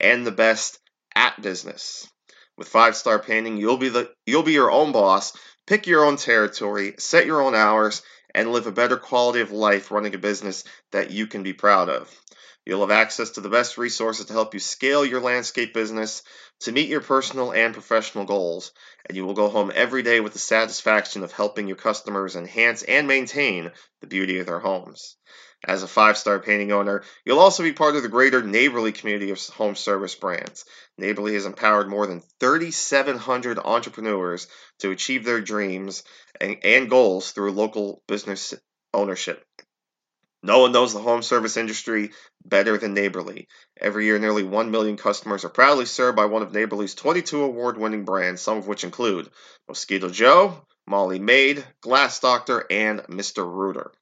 and 0.00 0.26
the 0.26 0.32
best 0.32 0.78
at 1.14 1.40
business. 1.40 2.08
With 2.56 2.68
five 2.68 2.96
star 2.96 3.18
painting, 3.18 3.58
you'll 3.58 3.76
be 3.76 3.90
the 3.90 4.10
you'll 4.26 4.42
be 4.42 4.52
your 4.52 4.70
own 4.70 4.92
boss, 4.92 5.34
pick 5.66 5.86
your 5.86 6.04
own 6.04 6.16
territory, 6.16 6.94
set 6.98 7.26
your 7.26 7.42
own 7.42 7.54
hours, 7.54 8.02
and 8.34 8.52
live 8.52 8.66
a 8.66 8.72
better 8.72 8.96
quality 8.96 9.40
of 9.40 9.52
life 9.52 9.90
running 9.90 10.14
a 10.14 10.18
business 10.18 10.64
that 10.90 11.10
you 11.10 11.26
can 11.26 11.42
be 11.42 11.52
proud 11.52 11.88
of. 11.88 12.10
You'll 12.64 12.80
have 12.80 12.90
access 12.92 13.30
to 13.30 13.40
the 13.40 13.48
best 13.48 13.76
resources 13.76 14.26
to 14.26 14.32
help 14.32 14.54
you 14.54 14.60
scale 14.60 15.04
your 15.04 15.20
landscape 15.20 15.74
business 15.74 16.22
to 16.60 16.72
meet 16.72 16.88
your 16.88 17.00
personal 17.00 17.52
and 17.52 17.74
professional 17.74 18.24
goals, 18.24 18.70
and 19.06 19.16
you 19.16 19.26
will 19.26 19.34
go 19.34 19.48
home 19.48 19.72
every 19.74 20.02
day 20.02 20.20
with 20.20 20.32
the 20.32 20.38
satisfaction 20.38 21.24
of 21.24 21.32
helping 21.32 21.66
your 21.66 21.76
customers 21.76 22.36
enhance 22.36 22.84
and 22.84 23.08
maintain 23.08 23.72
the 24.00 24.06
beauty 24.06 24.38
of 24.38 24.46
their 24.46 24.60
homes. 24.60 25.16
As 25.64 25.84
a 25.84 25.88
five 25.88 26.18
star 26.18 26.40
painting 26.40 26.72
owner, 26.72 27.04
you'll 27.24 27.38
also 27.38 27.62
be 27.62 27.72
part 27.72 27.94
of 27.94 28.02
the 28.02 28.08
greater 28.08 28.42
Neighborly 28.42 28.90
community 28.90 29.30
of 29.30 29.40
home 29.46 29.76
service 29.76 30.14
brands. 30.16 30.64
Neighborly 30.98 31.34
has 31.34 31.46
empowered 31.46 31.88
more 31.88 32.06
than 32.06 32.22
3,700 32.40 33.60
entrepreneurs 33.60 34.48
to 34.80 34.90
achieve 34.90 35.24
their 35.24 35.40
dreams 35.40 36.02
and, 36.40 36.56
and 36.64 36.90
goals 36.90 37.30
through 37.30 37.52
local 37.52 38.02
business 38.08 38.54
ownership. 38.92 39.46
No 40.42 40.58
one 40.58 40.72
knows 40.72 40.92
the 40.92 40.98
home 40.98 41.22
service 41.22 41.56
industry 41.56 42.10
better 42.44 42.76
than 42.76 42.94
Neighborly. 42.94 43.46
Every 43.80 44.06
year, 44.06 44.18
nearly 44.18 44.42
1 44.42 44.72
million 44.72 44.96
customers 44.96 45.44
are 45.44 45.48
proudly 45.48 45.86
served 45.86 46.16
by 46.16 46.24
one 46.24 46.42
of 46.42 46.52
Neighborly's 46.52 46.96
22 46.96 47.40
award 47.40 47.78
winning 47.78 48.04
brands, 48.04 48.42
some 48.42 48.58
of 48.58 48.66
which 48.66 48.82
include 48.82 49.30
Mosquito 49.68 50.08
Joe, 50.08 50.66
Molly 50.88 51.20
Maid, 51.20 51.64
Glass 51.80 52.18
Doctor, 52.18 52.66
and 52.68 53.02
Mr. 53.02 53.46
Rooter. 53.46 53.92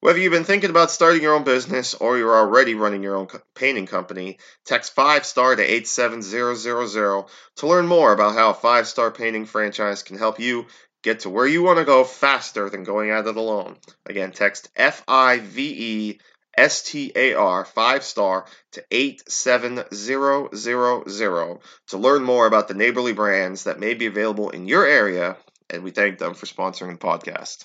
Whether 0.00 0.20
you've 0.20 0.32
been 0.32 0.44
thinking 0.44 0.70
about 0.70 0.92
starting 0.92 1.22
your 1.22 1.34
own 1.34 1.44
business 1.44 1.94
or 1.94 2.18
you're 2.18 2.36
already 2.36 2.74
running 2.74 3.02
your 3.02 3.16
own 3.16 3.28
painting 3.54 3.86
company, 3.86 4.38
text 4.64 4.94
5 4.94 5.26
star 5.26 5.56
to 5.56 5.62
87000 5.62 7.24
to 7.56 7.66
learn 7.66 7.86
more 7.86 8.12
about 8.12 8.34
how 8.34 8.50
a 8.50 8.54
5 8.54 8.86
star 8.86 9.10
painting 9.10 9.44
franchise 9.44 10.02
can 10.02 10.16
help 10.16 10.38
you 10.38 10.66
Get 11.02 11.20
to 11.20 11.30
where 11.30 11.46
you 11.46 11.62
want 11.62 11.78
to 11.78 11.84
go 11.84 12.02
faster 12.02 12.68
than 12.68 12.82
going 12.82 13.10
at 13.10 13.26
it 13.26 13.36
alone. 13.36 13.76
Again, 14.04 14.32
text 14.32 14.68
F 14.74 15.04
I 15.06 15.38
V 15.38 16.10
E 16.10 16.18
S 16.56 16.82
T 16.82 17.12
A 17.14 17.34
R 17.34 17.64
5 17.64 18.02
star 18.02 18.46
to 18.72 18.84
87000 18.90 21.60
to 21.86 21.96
learn 21.96 22.24
more 22.24 22.46
about 22.46 22.66
the 22.66 22.74
neighborly 22.74 23.12
brands 23.12 23.64
that 23.64 23.78
may 23.78 23.94
be 23.94 24.06
available 24.06 24.50
in 24.50 24.66
your 24.66 24.84
area. 24.84 25.36
And 25.70 25.84
we 25.84 25.92
thank 25.92 26.18
them 26.18 26.34
for 26.34 26.46
sponsoring 26.46 26.98
the 26.98 27.06
podcast. 27.06 27.64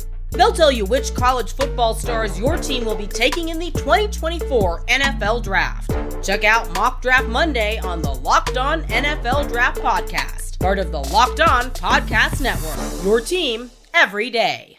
They'll 0.31 0.51
tell 0.51 0.71
you 0.71 0.85
which 0.85 1.13
college 1.13 1.53
football 1.53 1.93
stars 1.93 2.39
your 2.39 2.57
team 2.57 2.85
will 2.85 2.95
be 2.95 3.07
taking 3.07 3.49
in 3.49 3.59
the 3.59 3.71
2024 3.71 4.85
NFL 4.85 5.43
Draft. 5.43 5.91
Check 6.23 6.43
out 6.43 6.73
Mock 6.75 7.01
Draft 7.01 7.27
Monday 7.27 7.79
on 7.79 8.01
the 8.01 8.13
Locked 8.13 8.57
On 8.57 8.83
NFL 8.83 9.49
Draft 9.49 9.81
Podcast 9.81 10.41
part 10.61 10.77
of 10.77 10.91
the 10.91 10.99
Locked 10.99 11.41
On 11.41 11.71
Podcast 11.71 12.39
Network. 12.39 13.03
Your 13.03 13.19
team 13.19 13.71
every 13.95 14.29
day. 14.29 14.77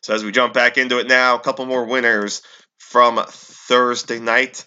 So 0.00 0.14
as 0.14 0.24
we 0.24 0.32
jump 0.32 0.54
back 0.54 0.78
into 0.78 0.98
it 0.98 1.06
now, 1.06 1.36
a 1.36 1.40
couple 1.40 1.66
more 1.66 1.84
winners 1.84 2.40
from 2.78 3.22
Thursday 3.28 4.18
night. 4.18 4.64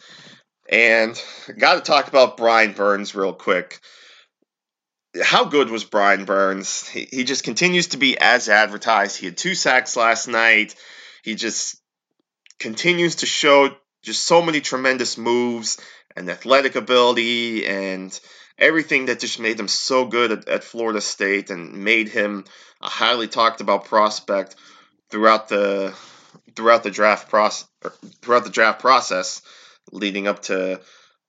And 0.70 1.22
got 1.58 1.76
to 1.76 1.82
talk 1.82 2.08
about 2.08 2.38
Brian 2.38 2.74
Burns 2.74 3.16
real 3.16 3.34
quick. 3.34 3.80
How 5.22 5.46
good 5.46 5.70
was 5.70 5.84
Brian 5.84 6.26
Burns? 6.26 6.88
He, 6.88 7.08
he 7.12 7.24
just 7.24 7.44
continues 7.44 7.88
to 7.88 7.98
be 7.98 8.18
as 8.18 8.48
advertised. 8.48 9.18
He 9.18 9.26
had 9.26 9.38
two 9.38 9.56
sacks 9.56 9.98
last 9.98 10.28
night. 10.28 10.76
He 11.24 11.36
just 11.36 11.82
continues 12.60 13.16
to 13.18 13.26
show 13.26 13.76
just 14.04 14.24
so 14.24 14.42
many 14.42 14.62
tremendous 14.62 15.18
moves 15.18 15.80
and 16.16 16.30
athletic 16.30 16.76
ability 16.76 17.66
and 17.66 18.18
everything 18.58 19.08
that 19.08 19.20
just 19.20 19.40
made 19.40 19.60
him 19.60 19.68
so 19.68 20.06
good 20.06 20.32
at, 20.32 20.48
at 20.48 20.64
Florida 20.64 21.02
State 21.02 21.50
and 21.50 21.84
made 21.84 22.08
him 22.08 22.46
a 22.82 22.88
highly 22.90 23.28
talked 23.28 23.62
about 23.62 23.86
prospect 23.86 24.56
throughout 25.10 25.50
the 25.50 25.94
throughout 26.56 26.84
the 26.84 26.92
draft 26.92 27.30
process 27.30 27.68
throughout 28.22 28.44
the 28.44 28.50
draft 28.50 28.80
process 28.80 29.42
leading 29.92 30.28
up 30.28 30.42
to 30.44 30.80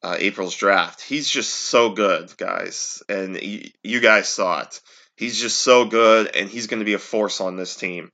uh, 0.03 0.17
April's 0.19 0.57
draft. 0.57 1.01
He's 1.01 1.29
just 1.29 1.53
so 1.53 1.91
good, 1.91 2.37
guys, 2.37 3.03
and 3.09 3.35
y- 3.35 3.73
you 3.83 4.01
guys 4.01 4.29
saw 4.29 4.63
it. 4.63 4.81
He's 5.17 5.41
just 5.41 5.61
so 5.61 5.85
good, 5.85 6.35
and 6.35 6.49
he's 6.49 6.67
going 6.67 6.81
to 6.81 6.87
be 6.87 6.95
a 6.95 6.99
force 6.99 7.41
on 7.41 7.57
this 7.57 7.77
team. 7.77 8.11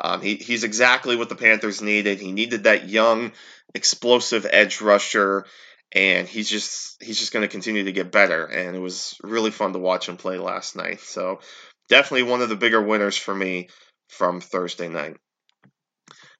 Um, 0.00 0.22
he, 0.22 0.36
he's 0.36 0.64
exactly 0.64 1.16
what 1.16 1.28
the 1.28 1.36
Panthers 1.36 1.82
needed. 1.82 2.20
He 2.20 2.32
needed 2.32 2.64
that 2.64 2.88
young, 2.88 3.32
explosive 3.74 4.46
edge 4.50 4.80
rusher 4.80 5.44
and 5.92 6.28
he's 6.28 6.48
just 6.48 7.02
he's 7.02 7.18
just 7.18 7.32
going 7.32 7.42
to 7.42 7.48
continue 7.48 7.84
to 7.84 7.92
get 7.92 8.12
better. 8.12 8.44
And 8.46 8.76
it 8.76 8.80
was 8.80 9.18
really 9.22 9.50
fun 9.50 9.72
to 9.72 9.78
watch 9.78 10.08
him 10.08 10.16
play 10.16 10.38
last 10.38 10.76
night. 10.76 11.00
So 11.00 11.40
definitely 11.88 12.30
one 12.30 12.42
of 12.42 12.48
the 12.48 12.56
bigger 12.56 12.80
winners 12.80 13.16
for 13.16 13.34
me 13.34 13.68
from 14.08 14.40
Thursday 14.40 14.88
night. 14.88 15.16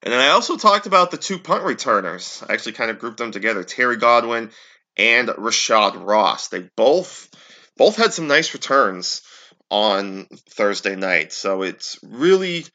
And 0.02 0.12
then 0.12 0.20
I 0.20 0.28
also 0.28 0.56
talked 0.56 0.86
about 0.86 1.10
the 1.10 1.18
two 1.18 1.38
punt 1.38 1.64
returners. 1.64 2.42
I 2.48 2.54
actually 2.54 2.72
kind 2.72 2.90
of 2.90 2.98
grouped 2.98 3.18
them 3.18 3.32
together: 3.32 3.64
Terry 3.64 3.96
Godwin 3.96 4.50
and 4.96 5.28
Rashad 5.28 6.06
Ross. 6.06 6.48
They 6.48 6.68
both 6.76 7.28
both 7.76 7.96
had 7.96 8.12
some 8.12 8.28
nice 8.28 8.52
returns 8.52 9.22
on 9.70 10.26
Thursday 10.50 10.96
night. 10.96 11.32
So 11.32 11.62
it's 11.62 11.98
really 12.02 12.66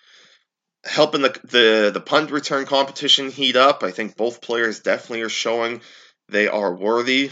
helping 0.84 1.22
the, 1.22 1.40
the 1.44 1.92
the 1.94 2.02
punt 2.02 2.32
return 2.32 2.66
competition 2.66 3.32
heat 3.32 3.56
up. 3.56 3.84
I 3.84 3.92
think 3.92 4.16
both 4.16 4.42
players 4.42 4.80
definitely 4.80 5.22
are 5.22 5.30
showing 5.30 5.82
they 6.30 6.48
are 6.48 6.74
worthy 6.74 7.32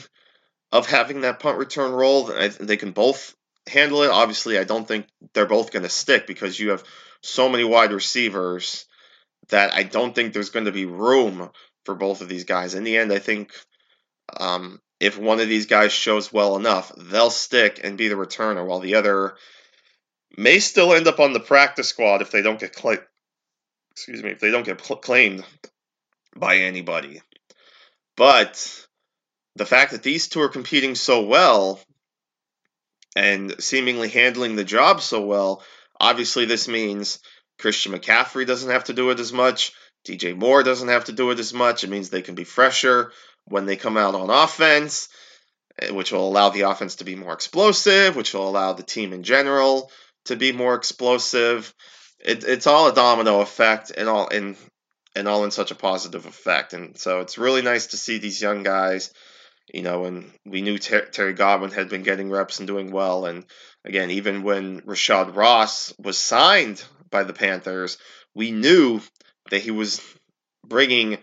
of 0.71 0.87
having 0.87 1.21
that 1.21 1.39
punt 1.39 1.57
return 1.57 1.91
role. 1.91 2.25
They 2.59 2.77
can 2.77 2.91
both 2.91 3.35
handle 3.67 4.03
it. 4.03 4.11
Obviously, 4.11 4.57
I 4.57 4.63
don't 4.63 4.87
think 4.87 5.07
they're 5.33 5.45
both 5.45 5.71
going 5.71 5.83
to 5.83 5.89
stick 5.89 6.27
because 6.27 6.59
you 6.59 6.71
have 6.71 6.83
so 7.21 7.47
many 7.47 7.63
wide 7.63 7.91
receivers 7.91 8.85
that 9.49 9.73
I 9.73 9.83
don't 9.83 10.13
think 10.13 10.33
there's 10.33 10.49
going 10.49 10.65
to 10.65 10.71
be 10.71 10.85
room 10.85 11.49
for 11.85 11.96
both 11.96 12.22
of 12.22 12.29
these 12.29 12.43
guys. 12.43 12.75
In 12.75 12.83
the 12.83 12.98
end, 12.98 13.11
I 13.11 13.19
think 13.19 13.51
um, 14.37 14.79
if 15.00 15.17
one 15.17 15.39
of 15.39 15.50
these 15.50 15.65
guys 15.65 15.91
shows 15.91 16.31
well 16.31 16.55
enough, 16.55 16.91
they'll 16.98 17.29
stick 17.29 17.81
and 17.83 17.98
be 17.98 18.07
the 18.07 18.15
returner, 18.15 18.65
while 18.65 18.79
the 18.79 18.96
other 18.96 19.35
may 20.37 20.59
still 20.59 20.93
end 20.93 21.07
up 21.07 21.19
on 21.19 21.33
the 21.33 21.39
practice 21.39 21.89
squad 21.89 22.22
if 22.22 22.31
they 22.31 22.41
don't 22.41 22.59
get 22.59 22.75
cl- 22.75 22.98
excuse 23.91 24.24
me 24.24 24.31
if 24.31 24.39
they 24.39 24.51
don't 24.51 24.65
get 24.65 24.83
cl- 24.83 25.00
claimed 25.00 25.43
by 26.35 26.57
anybody. 26.57 27.22
But 28.15 28.87
the 29.55 29.65
fact 29.65 29.91
that 29.91 30.03
these 30.03 30.27
two 30.27 30.41
are 30.41 30.50
competing 30.50 30.96
so 30.96 31.25
well 31.25 31.79
and 33.15 33.61
seemingly 33.61 34.09
handling 34.09 34.55
the 34.55 34.63
job 34.63 35.01
so 35.01 35.22
well, 35.22 35.63
obviously 36.00 36.46
this 36.46 36.67
means 36.67 37.19
Christian 37.59 37.93
McCaffrey 37.93 38.48
doesn't 38.48 38.72
have 38.72 38.85
to 38.85 38.93
do 38.93 39.11
it 39.11 39.19
as 39.19 39.31
much. 39.31 39.74
DJ 40.07 40.35
Moore 40.35 40.63
doesn't 40.63 40.89
have 40.89 41.05
to 41.05 41.11
do 41.11 41.29
it 41.31 41.39
as 41.39 41.53
much. 41.53 41.83
It 41.83 41.89
means 41.89 42.09
they 42.09 42.22
can 42.22 42.35
be 42.35 42.43
fresher 42.43 43.11
when 43.46 43.66
they 43.66 43.75
come 43.75 43.98
out 43.98 44.16
on 44.16 44.29
offense, 44.29 45.10
eh, 45.79 45.92
which 45.92 46.12
will 46.12 46.27
allow 46.27 46.50
the 46.50 46.62
offense 46.62 46.96
to 46.96 47.03
be 47.03 47.16
more 47.16 47.34
explosive, 47.34 48.16
which 48.16 48.34
will 48.34 48.48
allow 48.48 48.74
the 48.74 48.84
team 48.84 49.14
in 49.14 49.24
general 49.24 49.92
to 50.25 50.36
be 50.36 50.51
more 50.51 50.75
explosive. 50.75 51.74
It, 52.20 52.44
it's 52.44 52.68
all 52.68 52.88
a 52.88 52.96
domino 52.96 53.42
effect, 53.42 53.92
and 53.96 54.08
all 54.08 54.27
in 54.27 54.56
and 55.16 55.27
all 55.27 55.44
in 55.44 55.51
such 55.51 55.72
a 55.72 55.75
positive 55.75 56.25
effect. 56.25 56.74
And 56.74 56.98
so 56.98 57.20
it's 57.20 57.38
really 57.38 57.62
nice 57.62 57.88
to 57.88 57.98
see 57.98 58.18
these 58.18 58.42
young 58.42 58.64
guys. 58.64 59.12
You 59.74 59.82
know, 59.82 60.06
and 60.06 60.32
we 60.46 60.62
knew 60.62 60.77
Ter- 60.77 61.06
Terry 61.06 61.34
Godwin 61.34 61.72
had 61.72 61.90
been 61.90 62.03
getting 62.03 62.29
reps 62.29 62.60
and 62.60 62.68
doing 62.68 62.92
well. 62.92 63.25
And 63.25 63.46
again, 63.86 64.12
even 64.12 64.44
when 64.44 64.82
Rashad 64.82 65.36
Ross 65.36 65.94
was 65.98 66.18
signed 66.18 66.84
by 67.10 67.24
the 67.24 67.34
Panthers, 67.34 67.98
we 68.36 68.51
knew 68.51 69.01
that 69.51 69.62
he 69.62 69.72
was 69.72 70.01
bringing 70.66 71.18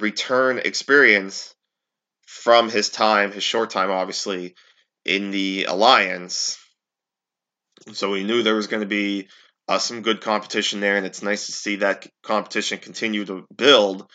return 0.00 0.58
experience 0.58 1.54
from 2.26 2.70
his 2.70 2.90
time, 2.90 3.32
his 3.32 3.42
short 3.42 3.70
time, 3.70 3.90
obviously, 3.90 4.54
in 5.04 5.30
the 5.30 5.64
Alliance. 5.64 6.58
So 7.92 8.10
we 8.10 8.24
knew 8.24 8.42
there 8.42 8.54
was 8.54 8.66
going 8.66 8.82
to 8.82 8.86
be 8.86 9.28
uh, 9.68 9.78
some 9.78 10.02
good 10.02 10.20
competition 10.20 10.80
there, 10.80 10.96
and 10.96 11.06
it's 11.06 11.22
nice 11.22 11.46
to 11.46 11.52
see 11.52 11.76
that 11.76 12.06
competition 12.22 12.78
continue 12.78 13.24
to 13.24 13.46
build 13.54 14.08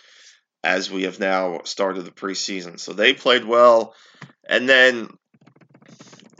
as 0.63 0.89
we 0.89 1.03
have 1.03 1.19
now 1.19 1.61
started 1.63 2.03
the 2.03 2.11
preseason. 2.11 2.79
So 2.79 2.93
they 2.93 3.13
played 3.13 3.45
well, 3.45 3.93
and 4.47 4.67
then 4.67 5.09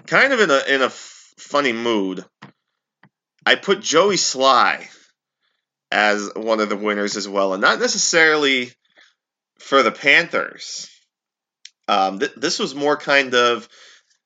kind 0.08 0.34
of 0.34 0.40
in 0.40 0.50
a 0.50 0.62
in 0.68 0.82
a 0.82 0.86
f- 0.86 1.34
funny 1.38 1.74
mood, 1.74 2.26
I 3.46 3.56
put 3.56 3.82
Joey 3.82 4.16
Slye 4.16 4.88
as 5.92 6.32
one 6.36 6.60
of 6.60 6.70
the 6.70 6.76
winners 6.76 7.16
as 7.16 7.28
well, 7.28 7.54
and 7.54 7.62
not 7.62 7.80
necessarily 7.80 8.72
for 9.60 9.84
the 9.84 9.92
Panthers. 9.92 10.90
Um, 11.88 12.20
th- 12.20 12.34
this 12.36 12.60
was 12.60 12.74
more 12.76 12.98
kind 12.98 13.34
of 13.36 13.68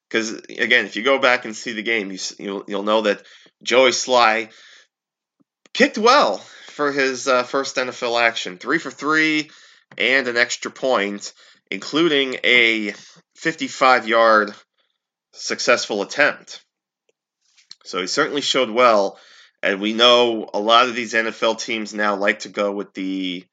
because 0.09 0.33
again, 0.33 0.85
if 0.85 0.95
you 0.95 1.03
go 1.03 1.19
back 1.19 1.45
and 1.45 1.55
see 1.55 1.73
the 1.73 1.83
game, 1.83 2.11
you, 2.11 2.19
you'll 2.37 2.63
you'll 2.67 2.83
know 2.83 3.01
that 3.01 3.23
Joey 3.61 3.91
Slye 3.91 4.49
kicked 5.73 5.97
well 5.97 6.37
for 6.37 6.91
his 6.91 7.27
uh, 7.27 7.43
first 7.43 7.75
NFL 7.75 8.21
action. 8.21 8.57
Three 8.57 8.79
for 8.79 8.91
three 8.91 9.51
and 9.97 10.27
an 10.27 10.37
extra 10.37 10.71
point, 10.71 11.33
including 11.69 12.37
a 12.43 12.93
55 13.35 14.07
yard 14.07 14.53
successful 15.33 16.01
attempt. 16.01 16.63
So 17.83 17.99
he 18.01 18.07
certainly 18.07 18.41
showed 18.41 18.69
well. 18.69 19.17
And 19.61 19.81
we 19.81 19.93
know 19.93 20.49
a 20.53 20.59
lot 20.59 20.87
of 20.87 20.95
these 20.95 21.13
NFL 21.13 21.59
teams 21.59 21.93
now 21.93 22.15
like 22.15 22.39
to 22.39 22.49
go 22.49 22.71
with 22.71 22.93
the 22.93 23.45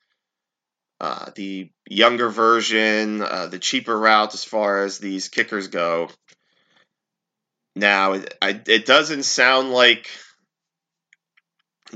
uh, 1.01 1.31
the 1.35 1.71
younger 1.89 2.29
version, 2.29 3.23
uh, 3.23 3.47
the 3.47 3.59
cheaper 3.59 3.99
route 3.99 4.35
as 4.35 4.45
far 4.45 4.85
as 4.85 4.99
these 4.99 5.29
kickers 5.29 5.69
go. 5.69 6.09
Now, 7.75 8.15
it, 8.15 8.35
I, 8.41 8.61
it 8.67 8.87
doesn't 8.87 9.25
sound 9.25 9.71
like 9.71 10.09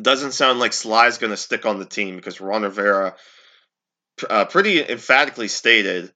doesn't 0.00 0.32
sound 0.32 0.60
like 0.60 0.72
Slye's 0.72 1.18
going 1.18 1.32
to 1.32 1.36
stick 1.36 1.66
on 1.66 1.78
the 1.78 1.84
team 1.84 2.16
because 2.16 2.40
Ron 2.40 2.62
Rivera 2.62 3.16
uh, 4.28 4.44
pretty 4.44 4.80
emphatically 4.86 5.48
stated 5.48 6.12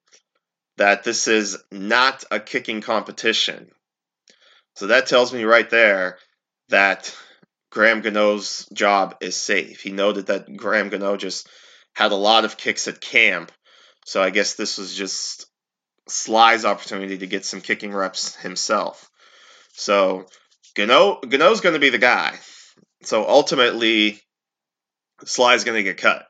that 0.77 1.03
this 1.03 1.29
is 1.29 1.57
not 1.73 2.25
a 2.31 2.39
kicking 2.39 2.81
competition. 2.81 3.71
So 4.77 4.89
that 4.89 5.07
tells 5.07 5.33
me 5.33 5.45
right 5.45 5.69
there 5.69 6.19
that 6.69 7.15
Graham 7.71 8.01
Gano's 8.01 8.67
job 8.73 9.17
is 9.21 9.37
safe. 9.37 9.81
He 9.81 9.91
noted 9.91 10.27
that 10.27 10.55
Graham 10.57 10.91
Gano 10.91 11.17
just 11.17 11.49
had 11.95 12.13
a 12.13 12.17
lot 12.17 12.45
of 12.45 12.57
kicks 12.57 12.89
at 12.89 13.01
camp. 13.01 13.51
So 14.05 14.23
I 14.23 14.31
guess 14.31 14.55
this 14.55 14.79
was 14.79 14.95
just 14.95 15.47
Slye's 16.09 16.65
opportunity 16.65 17.19
to 17.19 17.27
get 17.27 17.45
some 17.45 17.61
kicking 17.61 17.93
reps 17.93 18.37
himself. 18.37 19.11
So 19.73 20.27
Gano 20.75 21.21
Gano's 21.21 21.61
going 21.61 21.75
to 21.75 21.81
be 21.81 21.91
the 21.91 21.99
guy. 21.99 22.39
So 23.03 23.27
ultimately, 23.27 24.21
Slye's 25.25 25.65
going 25.65 25.77
to 25.77 25.83
get 25.83 25.99
cut. 25.99 26.27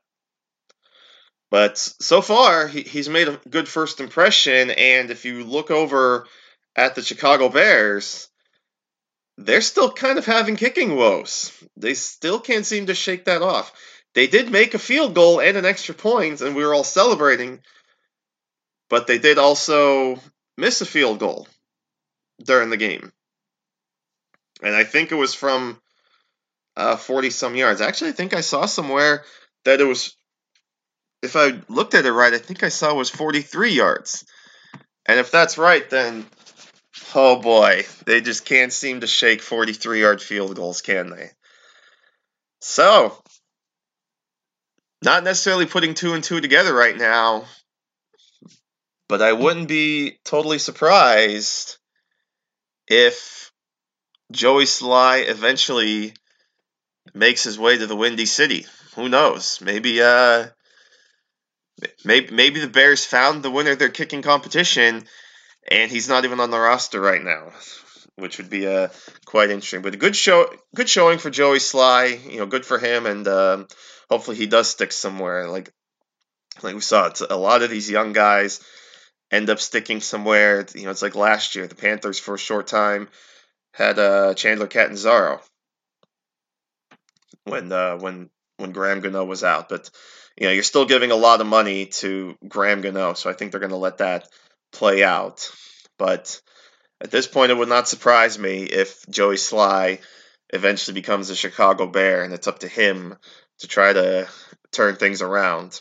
But 1.51 1.79
so 1.79 2.21
far, 2.21 2.67
he, 2.67 2.83
he's 2.83 3.09
made 3.09 3.29
a 3.29 3.41
good 3.49 3.69
first 3.69 4.01
impression. 4.01 4.71
And 4.71 5.11
if 5.11 5.25
you 5.25 5.45
look 5.45 5.71
over 5.71 6.27
at 6.75 6.95
the 6.95 7.03
Chicago 7.03 7.49
Bears, 7.49 8.29
they're 9.37 9.61
still 9.61 9.93
kind 9.93 10.19
of 10.19 10.27
having 10.27 10.57
kicking 10.57 10.97
woes. 10.97 11.53
They 11.77 11.95
still 11.95 12.41
can't 12.41 12.67
seem 12.67 12.87
to 12.87 12.95
shake 12.95 13.27
that 13.27 13.43
off. 13.43 13.73
They 14.15 14.27
did 14.27 14.51
make 14.51 14.75
a 14.75 14.79
field 14.79 15.15
goal 15.15 15.41
and 15.41 15.57
an 15.57 15.65
extra 15.65 15.95
point, 15.95 16.41
and 16.41 16.55
we 16.55 16.65
were 16.65 16.75
all 16.75 16.85
celebrating, 16.85 17.61
but 18.89 19.07
they 19.07 19.19
did 19.19 19.39
also 19.39 20.21
miss 20.57 20.81
a 20.81 20.87
field 20.87 21.19
goal 21.19 21.49
during 22.45 22.71
the 22.71 22.77
game. 22.77 23.13
And 24.63 24.75
I 24.75 24.85
think 24.85 25.11
it 25.11 25.17
was 25.17 25.35
from 25.35 25.81
uh, 26.77 26.97
40 26.97 27.31
some 27.31 27.57
yards. 27.57 27.81
Actually, 27.81 28.11
I 28.11 28.15
think 28.15 28.35
I 28.35 28.41
saw 28.41 28.67
somewhere 28.67 29.25
that 29.65 29.81
it 29.81 29.85
was, 29.85 30.17
if 31.23 31.35
I 31.37 31.61
looked 31.69 31.95
at 31.95 32.07
it 32.07 32.13
right, 32.13 32.33
I 32.33 32.39
think 32.39 32.63
I 32.63 32.69
saw 32.69 32.93
it 32.93 32.97
was 32.97 33.11
43 33.11 33.73
yards. 33.73 34.25
And 35.07 35.19
if 35.19 35.31
that's 35.31 35.59
right, 35.59 35.89
then 35.91 36.25
oh 37.15 37.41
boy, 37.41 37.85
they 38.07 38.21
just 38.21 38.45
can't 38.45 38.73
seem 38.73 39.01
to 39.01 39.07
shake 39.07 39.43
43 39.43 40.01
yard 40.01 40.23
field 40.23 40.57
goals, 40.57 40.83
can 40.83 41.11
they? 41.11 41.31
So, 42.61 43.17
not 45.05 45.25
necessarily 45.25 45.67
putting 45.67 45.95
two 45.95 46.15
and 46.15 46.25
two 46.25 46.41
together 46.41 46.75
right 46.75 46.97
now, 46.97 47.45
but 49.09 49.23
I 49.23 49.33
wouldn't 49.33 49.69
be 49.69 50.19
totally 50.25 50.59
surprised 50.59 51.77
if 52.89 53.53
Joey 54.33 54.65
Slye 54.65 55.29
eventually 55.29 56.15
makes 57.13 57.45
his 57.45 57.59
way 57.59 57.77
to 57.77 57.87
the 57.87 57.97
Windy 57.97 58.27
City. 58.27 58.67
Who 58.97 59.09
knows? 59.09 59.61
Maybe 59.61 60.03
uh 60.03 60.47
maybe 62.05 62.35
maybe 62.35 62.61
the 62.61 62.69
Bears 62.69 63.05
found 63.05 63.43
the 63.43 63.51
winner 63.51 63.73
of 63.73 63.79
their 63.79 63.91
kicking 63.91 64.23
competition 64.23 65.05
and 65.71 65.91
he's 65.91 66.09
not 66.09 66.25
even 66.25 66.41
on 66.41 66.51
the 66.51 66.59
roster 66.59 67.01
right 67.01 67.23
now, 67.23 67.53
which 68.17 68.39
would 68.39 68.49
be 68.49 68.67
uh 68.67 68.89
quite 69.27 69.51
interesting. 69.51 69.83
But 69.83 69.95
a 69.95 69.99
good 69.99 70.17
show 70.17 70.51
good 70.75 70.89
showing 70.89 71.19
for 71.19 71.31
Joey 71.31 71.59
Slye, 71.59 72.33
you 72.33 72.39
know, 72.39 72.47
good 72.47 72.65
for 72.65 72.79
him 72.79 73.07
and 73.07 73.29
um, 73.29 73.69
hopefully 74.11 74.37
he 74.37 74.47
does 74.47 74.69
stick 74.69 74.93
somewhere 74.93 75.49
like 75.49 75.71
like 76.63 76.75
we 76.75 76.81
saw 76.81 77.07
it's 77.07 77.21
a 77.21 77.37
lot 77.37 77.63
of 77.63 77.71
these 77.71 77.91
young 77.91 78.13
guys 78.13 78.61
end 79.35 79.51
up 79.51 79.59
sticking 79.59 80.01
somewhere. 80.01 80.65
You 80.75 80.85
know, 80.85 80.91
it's 80.91 81.03
like 81.03 81.15
last 81.15 81.55
year 81.55 81.67
the 81.67 81.75
Panthers 81.75 82.19
for 82.19 82.35
a 82.35 82.39
short 82.39 82.67
time 82.67 83.09
had 83.73 83.99
uh, 83.99 84.35
Chandler 84.35 84.69
Catanzaro 84.69 85.41
when 87.45 87.71
uh, 87.73 87.97
when 87.99 88.31
when 88.59 88.73
Graham 88.73 89.01
Gano 89.01 89.25
was 89.25 89.45
out. 89.45 89.69
But 89.69 89.91
you 90.39 90.47
know, 90.47 90.53
you're 90.53 90.63
still 90.63 90.87
giving 90.87 91.11
a 91.11 91.17
lot 91.17 91.41
of 91.41 91.47
money 91.47 91.87
to 91.87 92.37
Graham 92.47 92.81
Gano, 92.81 93.15
so 93.15 93.29
I 93.29 93.33
think 93.35 93.51
they're 93.51 93.61
going 93.61 93.71
to 93.71 93.77
let 93.77 93.99
that 93.99 94.29
play 94.73 95.03
out. 95.03 95.51
But 95.99 96.41
at 97.01 97.11
this 97.11 97.27
point, 97.27 97.51
it 97.51 97.57
would 97.57 97.69
not 97.69 97.89
surprise 97.89 98.39
me 98.39 98.63
if 98.63 99.05
Joey 99.09 99.37
Slye 99.37 100.01
eventually 100.51 100.95
becomes 100.95 101.31
a 101.31 101.37
Chicago 101.37 101.87
Bear, 101.87 102.23
and 102.23 102.33
it's 102.33 102.47
up 102.47 102.61
to 102.61 102.69
him 102.69 103.17
to 103.61 103.69
try 103.69 103.93
to 103.93 104.29
turn 104.73 104.97
things 104.97 105.23
around 105.23 105.81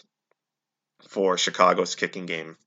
for 1.09 1.37
Chicago's 1.37 1.95
kicking 1.95 2.25
game. 2.25 2.57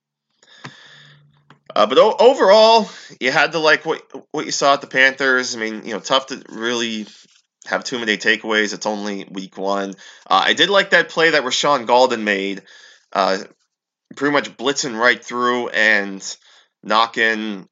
Uh, 1.74 1.86
but 1.86 1.98
o- 1.98 2.16
overall, 2.18 2.88
you 3.20 3.30
had 3.30 3.52
to 3.52 3.58
like 3.58 3.84
what 3.84 4.02
what 4.30 4.46
you 4.46 4.52
saw 4.52 4.74
at 4.74 4.80
the 4.80 4.86
Panthers. 4.86 5.54
I 5.54 5.58
mean, 5.58 5.82
you 5.84 5.92
know, 5.92 6.00
tough 6.00 6.26
to 6.26 6.42
really 6.48 7.06
have 7.66 7.84
too 7.84 7.98
many 7.98 8.16
takeaways. 8.16 8.72
It's 8.72 8.86
only 8.86 9.26
week 9.30 9.58
one. 9.58 9.90
Uh, 10.26 10.42
I 10.46 10.54
did 10.54 10.70
like 10.70 10.90
that 10.90 11.08
play 11.08 11.30
that 11.30 11.42
Rashaan 11.42 11.86
Gaulden 11.86 12.22
made, 12.22 12.62
uh, 13.12 13.38
pretty 14.14 14.32
much 14.32 14.56
blitzing 14.56 14.98
right 14.98 15.22
through 15.22 15.68
and 15.68 16.36
knocking. 16.82 17.68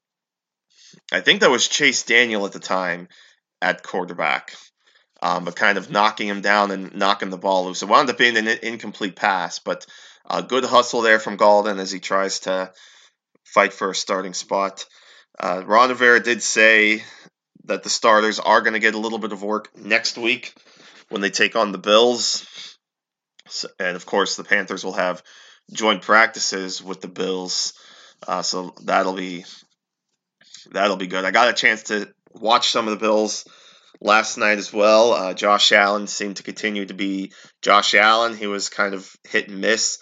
I 1.12 1.20
think 1.20 1.40
that 1.40 1.50
was 1.50 1.68
Chase 1.68 2.02
Daniel 2.02 2.44
at 2.46 2.52
the 2.52 2.60
time 2.60 3.08
at 3.64 3.82
quarterback, 3.82 4.54
um, 5.22 5.46
but 5.46 5.56
kind 5.56 5.78
of 5.78 5.90
knocking 5.90 6.28
him 6.28 6.42
down 6.42 6.70
and 6.70 6.94
knocking 6.94 7.30
the 7.30 7.38
ball 7.38 7.64
loose. 7.64 7.82
It 7.82 7.88
wound 7.88 8.10
up 8.10 8.18
being 8.18 8.36
an 8.36 8.46
incomplete 8.46 9.16
pass, 9.16 9.58
but 9.58 9.86
a 10.28 10.42
good 10.42 10.64
hustle 10.64 11.00
there 11.00 11.18
from 11.18 11.38
Gaulden 11.38 11.78
as 11.78 11.90
he 11.90 11.98
tries 11.98 12.40
to 12.40 12.72
fight 13.44 13.72
for 13.72 13.90
a 13.90 13.94
starting 13.94 14.34
spot. 14.34 14.84
Uh, 15.38 15.62
Ron 15.64 15.88
Rivera 15.88 16.20
did 16.20 16.42
say 16.42 17.02
that 17.64 17.82
the 17.82 17.88
starters 17.88 18.38
are 18.38 18.60
going 18.60 18.74
to 18.74 18.80
get 18.80 18.94
a 18.94 18.98
little 18.98 19.18
bit 19.18 19.32
of 19.32 19.42
work 19.42 19.70
next 19.76 20.18
week 20.18 20.54
when 21.08 21.22
they 21.22 21.30
take 21.30 21.56
on 21.56 21.72
the 21.72 21.78
Bills. 21.78 22.46
So, 23.48 23.68
and 23.80 23.96
of 23.96 24.04
course, 24.04 24.36
the 24.36 24.44
Panthers 24.44 24.84
will 24.84 24.92
have 24.92 25.22
joint 25.72 26.02
practices 26.02 26.82
with 26.82 27.00
the 27.00 27.08
Bills, 27.08 27.72
uh, 28.28 28.42
so 28.42 28.74
that'll 28.82 29.14
be 29.14 29.44
that'll 30.70 30.96
be 30.96 31.06
good. 31.06 31.24
I 31.24 31.30
got 31.30 31.48
a 31.48 31.54
chance 31.54 31.84
to 31.84 32.12
watch 32.34 32.70
some 32.70 32.86
of 32.86 32.92
the 32.92 33.04
Bills 33.04 33.46
last 34.00 34.36
night 34.36 34.58
as 34.58 34.72
well. 34.72 35.12
Uh, 35.12 35.34
Josh 35.34 35.72
Allen 35.72 36.06
seemed 36.06 36.36
to 36.36 36.42
continue 36.42 36.84
to 36.86 36.94
be 36.94 37.32
Josh 37.62 37.94
Allen. 37.94 38.36
He 38.36 38.46
was 38.46 38.68
kind 38.68 38.94
of 38.94 39.10
hit 39.24 39.48
and 39.48 39.60
miss. 39.60 39.98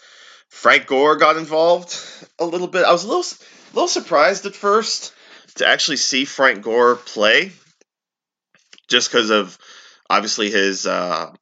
Frank 0.49 0.87
Gore 0.87 1.16
got 1.16 1.37
involved 1.37 1.99
a 2.38 2.45
little 2.45 2.66
bit. 2.66 2.85
I 2.85 2.92
was 2.92 3.05
a 3.05 3.09
little, 3.09 3.25
a 3.25 3.75
little 3.75 3.88
surprised 3.88 4.45
at 4.47 4.55
first 4.55 5.14
to 5.57 5.66
actually 5.66 5.97
see 5.97 6.25
Frank 6.25 6.62
Gore 6.62 6.97
play, 6.97 7.53
just 8.88 9.11
because 9.11 9.31
of 9.31 9.57
obviously 10.11 10.51
his 10.51 10.87
uh, 10.87 11.33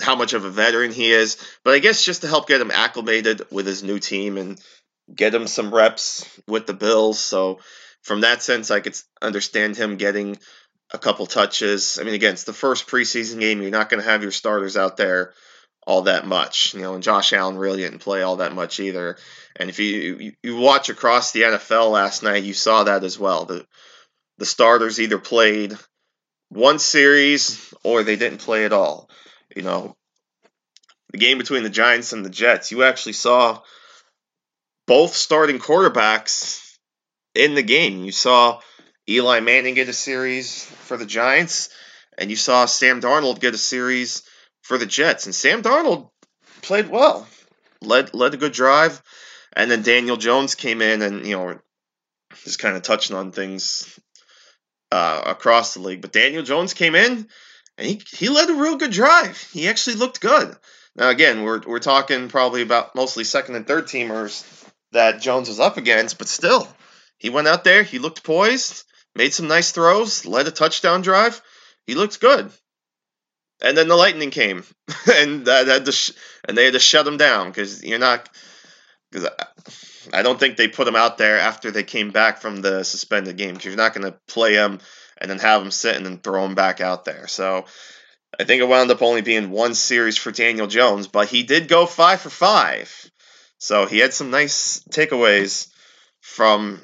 how 0.00 0.16
much 0.16 0.32
of 0.32 0.44
a 0.44 0.50
veteran 0.50 0.92
he 0.92 1.10
is. 1.10 1.36
But 1.64 1.74
I 1.74 1.78
guess 1.78 2.04
just 2.04 2.22
to 2.22 2.28
help 2.28 2.48
get 2.48 2.60
him 2.60 2.70
acclimated 2.70 3.42
with 3.50 3.66
his 3.66 3.82
new 3.82 3.98
team 3.98 4.38
and 4.38 4.60
get 5.14 5.34
him 5.34 5.46
some 5.46 5.74
reps 5.74 6.26
with 6.46 6.66
the 6.66 6.74
Bills. 6.74 7.18
So 7.18 7.60
from 8.02 8.22
that 8.22 8.42
sense, 8.42 8.70
I 8.70 8.80
could 8.80 8.96
understand 9.20 9.76
him 9.76 9.96
getting 9.96 10.38
a 10.92 10.98
couple 10.98 11.26
touches. 11.26 11.98
I 12.00 12.04
mean, 12.04 12.14
again, 12.14 12.34
it's 12.34 12.44
the 12.44 12.52
first 12.52 12.86
preseason 12.86 13.40
game. 13.40 13.62
You're 13.62 13.70
not 13.70 13.88
going 13.88 14.02
to 14.02 14.08
have 14.08 14.22
your 14.22 14.32
starters 14.32 14.76
out 14.76 14.96
there 14.96 15.32
all 15.86 16.02
that 16.02 16.26
much. 16.26 16.74
You 16.74 16.82
know, 16.82 16.94
and 16.94 17.02
Josh 17.02 17.32
Allen 17.32 17.56
really 17.56 17.82
didn't 17.82 18.00
play 18.00 18.22
all 18.22 18.36
that 18.36 18.54
much 18.54 18.80
either. 18.80 19.16
And 19.56 19.70
if 19.70 19.78
you, 19.78 20.32
you, 20.42 20.56
watch 20.56 20.88
across 20.88 21.32
the 21.32 21.42
NFL 21.42 21.90
last 21.90 22.22
night, 22.22 22.44
you 22.44 22.54
saw 22.54 22.84
that 22.84 23.04
as 23.04 23.18
well. 23.18 23.44
The 23.44 23.66
the 24.38 24.46
starters 24.46 25.00
either 25.00 25.18
played 25.18 25.76
one 26.48 26.78
series 26.78 27.72
or 27.84 28.02
they 28.02 28.16
didn't 28.16 28.38
play 28.38 28.64
at 28.64 28.72
all. 28.72 29.08
You 29.54 29.62
know, 29.62 29.96
the 31.10 31.18
game 31.18 31.38
between 31.38 31.62
the 31.62 31.70
Giants 31.70 32.12
and 32.12 32.24
the 32.24 32.30
Jets, 32.30 32.72
you 32.72 32.82
actually 32.82 33.12
saw 33.12 33.60
both 34.86 35.14
starting 35.14 35.58
quarterbacks 35.58 36.71
in 37.34 37.54
the 37.54 37.62
game. 37.62 38.04
You 38.04 38.12
saw 38.12 38.60
Eli 39.08 39.40
Manning 39.40 39.74
get 39.74 39.88
a 39.88 39.92
series 39.92 40.64
for 40.64 40.96
the 40.96 41.06
Giants, 41.06 41.70
and 42.18 42.30
you 42.30 42.36
saw 42.36 42.66
Sam 42.66 43.00
Darnold 43.00 43.40
get 43.40 43.54
a 43.54 43.58
series 43.58 44.22
for 44.62 44.78
the 44.78 44.86
Jets. 44.86 45.26
And 45.26 45.34
Sam 45.34 45.62
Darnold 45.62 46.10
played 46.62 46.88
well, 46.88 47.26
led 47.80 48.14
led 48.14 48.34
a 48.34 48.38
good 48.38 48.52
drive, 48.52 49.02
and 49.54 49.70
then 49.70 49.82
Daniel 49.82 50.16
Jones 50.16 50.54
came 50.54 50.82
in 50.82 51.02
and 51.02 51.26
you 51.26 51.36
know 51.36 51.58
just 52.44 52.58
kind 52.58 52.76
of 52.76 52.82
touching 52.82 53.16
on 53.16 53.32
things 53.32 53.98
uh, 54.90 55.22
across 55.26 55.74
the 55.74 55.80
league. 55.80 56.02
But 56.02 56.12
Daniel 56.12 56.42
Jones 56.42 56.74
came 56.74 56.94
in 56.94 57.28
and 57.78 57.86
he 57.86 58.02
he 58.10 58.28
led 58.28 58.50
a 58.50 58.54
real 58.54 58.76
good 58.76 58.92
drive. 58.92 59.38
He 59.52 59.68
actually 59.68 59.96
looked 59.96 60.20
good. 60.20 60.56
Now 60.94 61.10
again, 61.10 61.42
we're 61.42 61.60
we're 61.66 61.78
talking 61.78 62.28
probably 62.28 62.62
about 62.62 62.94
mostly 62.94 63.24
second 63.24 63.56
and 63.56 63.66
third 63.66 63.86
teamers 63.86 64.44
that 64.92 65.22
Jones 65.22 65.48
was 65.48 65.58
up 65.58 65.78
against, 65.78 66.18
but 66.18 66.28
still, 66.28 66.68
he 67.22 67.30
went 67.30 67.48
out 67.48 67.64
there. 67.64 67.82
He 67.82 67.98
looked 67.98 68.24
poised, 68.24 68.84
made 69.14 69.32
some 69.32 69.48
nice 69.48 69.70
throws, 69.70 70.26
led 70.26 70.48
a 70.48 70.50
touchdown 70.50 71.02
drive. 71.02 71.40
He 71.86 71.94
looked 71.94 72.20
good 72.20 72.52
and 73.62 73.78
then 73.78 73.88
the 73.88 73.96
lightning 73.96 74.30
came, 74.30 74.64
and 75.14 75.46
sh- 75.92 76.10
and 76.46 76.58
they 76.58 76.64
had 76.64 76.74
to 76.74 76.80
shut 76.80 77.06
him 77.06 77.16
down 77.16 77.48
because 77.48 77.82
you're 77.82 77.98
not 77.98 78.28
because 79.10 79.28
I, 79.28 80.18
I 80.18 80.22
don't 80.22 80.38
think 80.38 80.56
they 80.56 80.68
put 80.68 80.88
him 80.88 80.96
out 80.96 81.18
there 81.18 81.38
after 81.38 81.70
they 81.70 81.84
came 81.84 82.10
back 82.10 82.40
from 82.40 82.60
the 82.60 82.82
suspended 82.82 83.36
game 83.36 83.54
because 83.54 83.66
you're 83.66 83.76
not 83.76 83.94
going 83.94 84.10
to 84.10 84.18
play 84.26 84.54
him 84.54 84.80
and 85.18 85.30
then 85.30 85.38
have 85.38 85.62
him 85.62 85.70
sit 85.70 85.96
and 85.96 86.04
then 86.04 86.18
throw 86.18 86.44
him 86.44 86.54
back 86.54 86.80
out 86.80 87.04
there. 87.04 87.28
So 87.28 87.66
I 88.38 88.44
think 88.44 88.60
it 88.60 88.68
wound 88.68 88.90
up 88.90 89.02
only 89.02 89.20
being 89.20 89.50
one 89.50 89.74
series 89.74 90.16
for 90.16 90.32
Daniel 90.32 90.66
Jones, 90.66 91.06
but 91.06 91.28
he 91.28 91.42
did 91.42 91.68
go 91.68 91.86
five 91.86 92.20
for 92.20 92.30
five, 92.30 93.10
so 93.58 93.86
he 93.86 93.98
had 93.98 94.12
some 94.12 94.30
nice 94.30 94.82
takeaways 94.90 95.68
from 96.20 96.80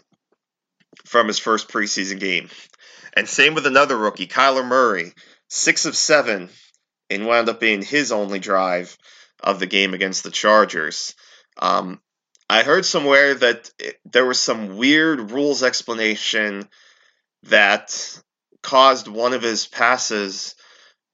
from 1.09 1.27
his 1.27 1.39
first 1.39 1.69
preseason 1.69 2.21
game. 2.21 2.51
And 3.15 3.29
same 3.29 3.55
with 3.55 3.67
another 3.67 3.97
rookie, 3.97 4.27
Kyler 4.27 4.67
Murray, 4.67 5.13
six 5.49 5.87
of 5.87 5.97
seven 5.97 6.51
and 7.11 7.27
wound 7.27 7.49
up 7.49 7.59
being 7.59 7.83
his 7.83 8.13
only 8.13 8.39
drive 8.39 8.97
of 9.43 9.59
the 9.59 9.67
game 9.67 9.95
against 9.95 10.23
the 10.23 10.31
Chargers. 10.31 11.15
Um, 11.57 12.01
I 12.51 12.63
heard 12.63 12.85
somewhere 12.85 13.35
that 13.35 13.71
it, 13.79 13.99
there 14.05 14.27
was 14.27 14.39
some 14.39 14.77
weird 14.77 15.31
rules 15.31 15.63
explanation 15.63 16.69
that 17.45 18.21
caused 18.63 19.09
one 19.09 19.33
of 19.33 19.43
his 19.43 19.67
passes 19.67 20.55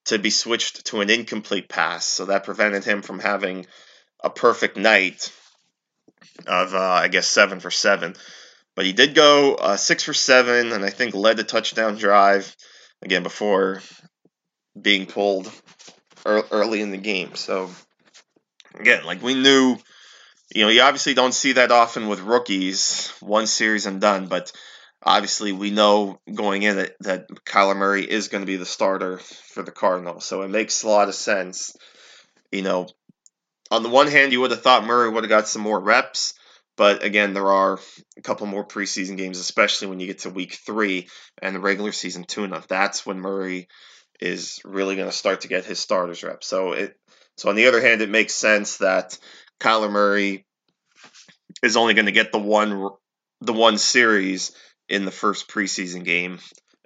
to 0.07 0.19
be 0.19 0.31
switched 0.31 0.87
to 0.87 1.01
an 1.01 1.11
incomplete 1.11 1.69
pass, 1.69 2.05
so 2.05 2.27
that 2.27 2.45
prevented 2.45 2.85
him 2.85 3.03
from 3.03 3.21
having 3.21 3.67
a 4.23 4.31
perfect 4.31 4.77
night 4.77 5.33
of, 6.47 6.75
uh, 6.75 6.79
I 6.79 7.09
guess, 7.09 7.27
seven 7.27 7.61
for 7.61 7.71
seven. 7.71 8.15
But 8.77 8.87
he 8.87 8.93
did 8.93 9.15
go 9.15 9.55
uh, 9.55 9.77
six 9.77 10.03
for 10.03 10.15
seven, 10.15 10.73
and 10.73 10.85
I 10.85 10.91
think 10.91 11.15
led 11.15 11.37
the 11.37 11.45
touchdown 11.45 11.97
drive 11.97 12.55
again 13.03 13.23
before 13.23 13.83
being 14.81 15.07
pulled 15.07 15.51
early 16.27 16.81
in 16.81 16.91
the 16.91 16.97
game. 16.97 17.35
So 17.35 17.71
again, 18.75 19.05
like 19.05 19.23
we 19.23 19.35
knew, 19.35 19.77
you 20.55 20.65
know, 20.65 20.71
you 20.71 20.81
obviously 20.83 21.15
don't 21.15 21.35
see 21.35 21.53
that 21.53 21.71
often 21.71 22.09
with 22.09 22.21
rookies, 22.21 23.13
one 23.21 23.47
series 23.47 23.87
and 23.87 24.01
done. 24.01 24.27
But 24.27 24.53
obviously, 25.03 25.53
we 25.53 25.71
know 25.71 26.19
going 26.33 26.63
in 26.63 26.77
that, 26.77 26.97
that 27.01 27.29
Kyler 27.45 27.77
Murray 27.77 28.11
is 28.11 28.29
going 28.29 28.43
to 28.43 28.47
be 28.47 28.57
the 28.57 28.67
starter 28.67 29.19
for 29.19 29.63
the 29.63 29.71
Cardinals. 29.71 30.25
So 30.25 30.43
it 30.43 30.49
makes 30.49 30.83
a 30.83 30.89
lot 30.89 31.09
of 31.09 31.15
sense. 31.15 31.77
You 32.51 32.63
know, 32.63 32.89
on 33.71 33.83
the 33.83 33.89
one 33.89 34.09
hand, 34.09 34.33
you 34.33 34.41
would 34.41 34.51
have 34.51 34.63
thought 34.63 34.85
Murray 34.85 35.11
would 35.11 35.25
have 35.25 35.31
got 35.31 35.49
some 35.49 35.63
more 35.63 35.81
reps. 35.81 36.35
But 36.77 37.05
again, 37.05 37.35
there 37.35 37.53
are 37.53 37.79
a 38.17 38.23
couple 38.23 38.47
more 38.47 38.67
preseason 38.67 39.17
games, 39.17 39.39
especially 39.39 39.89
when 39.89 40.01
you 40.01 40.07
get 40.07 40.21
to 40.21 40.31
week 40.31 40.55
three 40.67 41.09
and 41.41 41.55
the 41.55 41.61
regular 41.61 41.93
season 41.93 42.25
tune-up. 42.25 42.67
That's 42.67 43.07
when 43.07 43.21
Murray 43.21 43.69
is 44.21 44.61
really 44.65 44.97
going 44.97 45.09
to 45.09 45.17
start 45.17 45.43
to 45.43 45.49
get 45.49 45.65
his 45.65 45.79
starters 45.79 46.23
reps. 46.23 46.47
So 46.47 46.73
it 46.73 46.97
so 47.37 47.49
on 47.49 47.57
the 47.57 47.67
other 47.67 47.81
hand, 47.81 48.01
it 48.01 48.11
makes 48.11 48.35
sense 48.35 48.79
that 48.79 49.19
Kyler 49.61 49.91
Murray 49.91 50.47
is 51.63 51.77
only 51.77 51.95
going 51.95 52.07
to 52.07 52.13
get 52.13 52.33
the 52.33 52.39
one 52.39 52.91
the 53.41 53.53
one 53.53 53.79
series 53.79 54.53
in 54.89 55.05
the 55.05 55.11
first 55.11 55.49
preseason 55.49 56.05
game, 56.05 56.39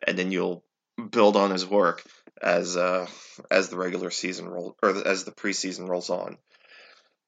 and 0.07 0.19
then 0.19 0.33
you'll 0.33 0.65
build 1.11 1.37
on 1.37 1.51
his 1.51 1.67
work 1.67 2.03
as 2.43 2.77
uh, 2.77 3.07
as 3.51 3.69
the 3.69 3.77
regular 3.77 4.11
season 4.11 4.49
roll 4.49 4.77
or 4.83 5.07
as 5.07 5.25
the 5.25 5.33
preseason 5.33 5.89
rolls 5.89 6.11
on. 6.11 6.39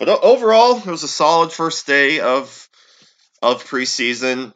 But 0.00 0.08
overall, 0.08 0.78
it 0.78 0.86
was 0.86 1.02
a 1.02 1.08
solid 1.08 1.52
first 1.52 1.86
day 1.86 2.20
of 2.20 2.68
of 3.42 3.64
preseason. 3.64 4.54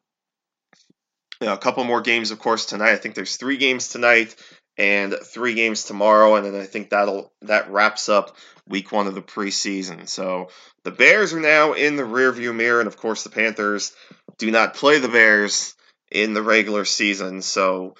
You 1.40 1.48
know, 1.48 1.52
a 1.52 1.58
couple 1.58 1.84
more 1.84 2.00
games, 2.00 2.30
of 2.30 2.38
course, 2.38 2.64
tonight. 2.64 2.92
I 2.92 2.96
think 2.96 3.14
there's 3.14 3.36
three 3.36 3.58
games 3.58 3.88
tonight 3.88 4.34
and 4.78 5.14
three 5.22 5.52
games 5.52 5.84
tomorrow, 5.84 6.36
and 6.36 6.46
then 6.46 6.58
I 6.58 6.64
think 6.64 6.88
that'll 6.88 7.30
that 7.42 7.70
wraps 7.70 8.08
up 8.08 8.38
week 8.66 8.90
one 8.90 9.06
of 9.06 9.14
the 9.14 9.20
preseason. 9.20 10.08
So 10.08 10.48
the 10.82 10.90
Bears 10.90 11.34
are 11.34 11.40
now 11.40 11.74
in 11.74 11.96
the 11.96 12.04
rearview 12.04 12.54
mirror, 12.54 12.80
and 12.80 12.86
of 12.86 12.96
course 12.96 13.22
the 13.22 13.28
Panthers 13.28 13.92
do 14.38 14.50
not 14.50 14.72
play 14.72 14.98
the 14.98 15.08
Bears 15.08 15.74
in 16.10 16.32
the 16.32 16.42
regular 16.42 16.86
season. 16.86 17.42
So 17.42 17.96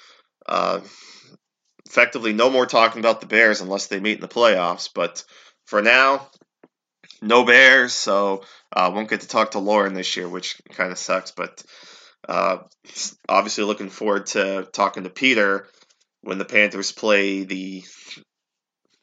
uh, 0.46 0.80
effectively, 1.84 2.32
no 2.32 2.48
more 2.48 2.64
talking 2.64 3.00
about 3.00 3.20
the 3.20 3.26
Bears 3.26 3.60
unless 3.60 3.88
they 3.88 4.00
meet 4.00 4.16
in 4.16 4.22
the 4.22 4.28
playoffs. 4.28 4.88
But 4.94 5.24
for 5.66 5.82
now, 5.82 6.26
no 7.24 7.44
Bears, 7.44 7.92
so 7.92 8.44
uh, 8.72 8.90
won't 8.94 9.08
get 9.08 9.22
to 9.22 9.28
talk 9.28 9.52
to 9.52 9.58
Lauren 9.58 9.94
this 9.94 10.16
year, 10.16 10.28
which 10.28 10.60
kind 10.70 10.92
of 10.92 10.98
sucks. 10.98 11.30
But 11.30 11.62
uh, 12.28 12.58
obviously, 13.28 13.64
looking 13.64 13.90
forward 13.90 14.26
to 14.26 14.68
talking 14.72 15.04
to 15.04 15.10
Peter 15.10 15.66
when 16.22 16.38
the 16.38 16.44
Panthers 16.44 16.92
play 16.92 17.44
the 17.44 17.84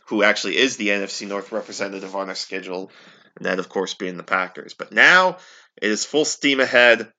who 0.06 0.24
actually 0.24 0.58
is 0.58 0.76
the 0.78 0.90
NFC 0.90 1.28
North 1.28 1.52
representative 1.52 2.16
on 2.16 2.30
our 2.30 2.36
schedule, 2.36 2.92
and 3.38 3.46
that 3.46 3.60
of 3.60 3.70
course 3.70 3.94
being 3.94 4.18
the 4.18 4.24
Packers. 4.24 4.74
But 4.74 4.92
now 4.92 5.38
it 5.82 5.90
is 5.90 6.06
full 6.06 6.26
steam 6.26 6.60
ahead, 6.60 7.12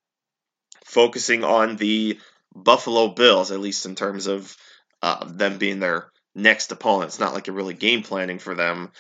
focusing 0.85 1.43
on 1.43 1.77
the 1.77 2.21
Buffalo 2.55 3.09
Bills, 3.09 3.51
at 3.51 3.61
least 3.61 3.87
in 3.87 3.95
terms 3.95 4.27
of 4.27 4.55
uh, 5.03 5.25
them 5.25 5.59
being 5.59 5.81
their 5.81 6.11
next 6.35 6.71
opponent. 6.71 7.09
It's 7.09 7.19
not 7.19 7.35
like 7.35 7.47
you're 7.47 7.57
really 7.57 7.75
game 7.75 8.03
planning 8.03 8.39
for 8.39 8.55
them, 8.55 8.91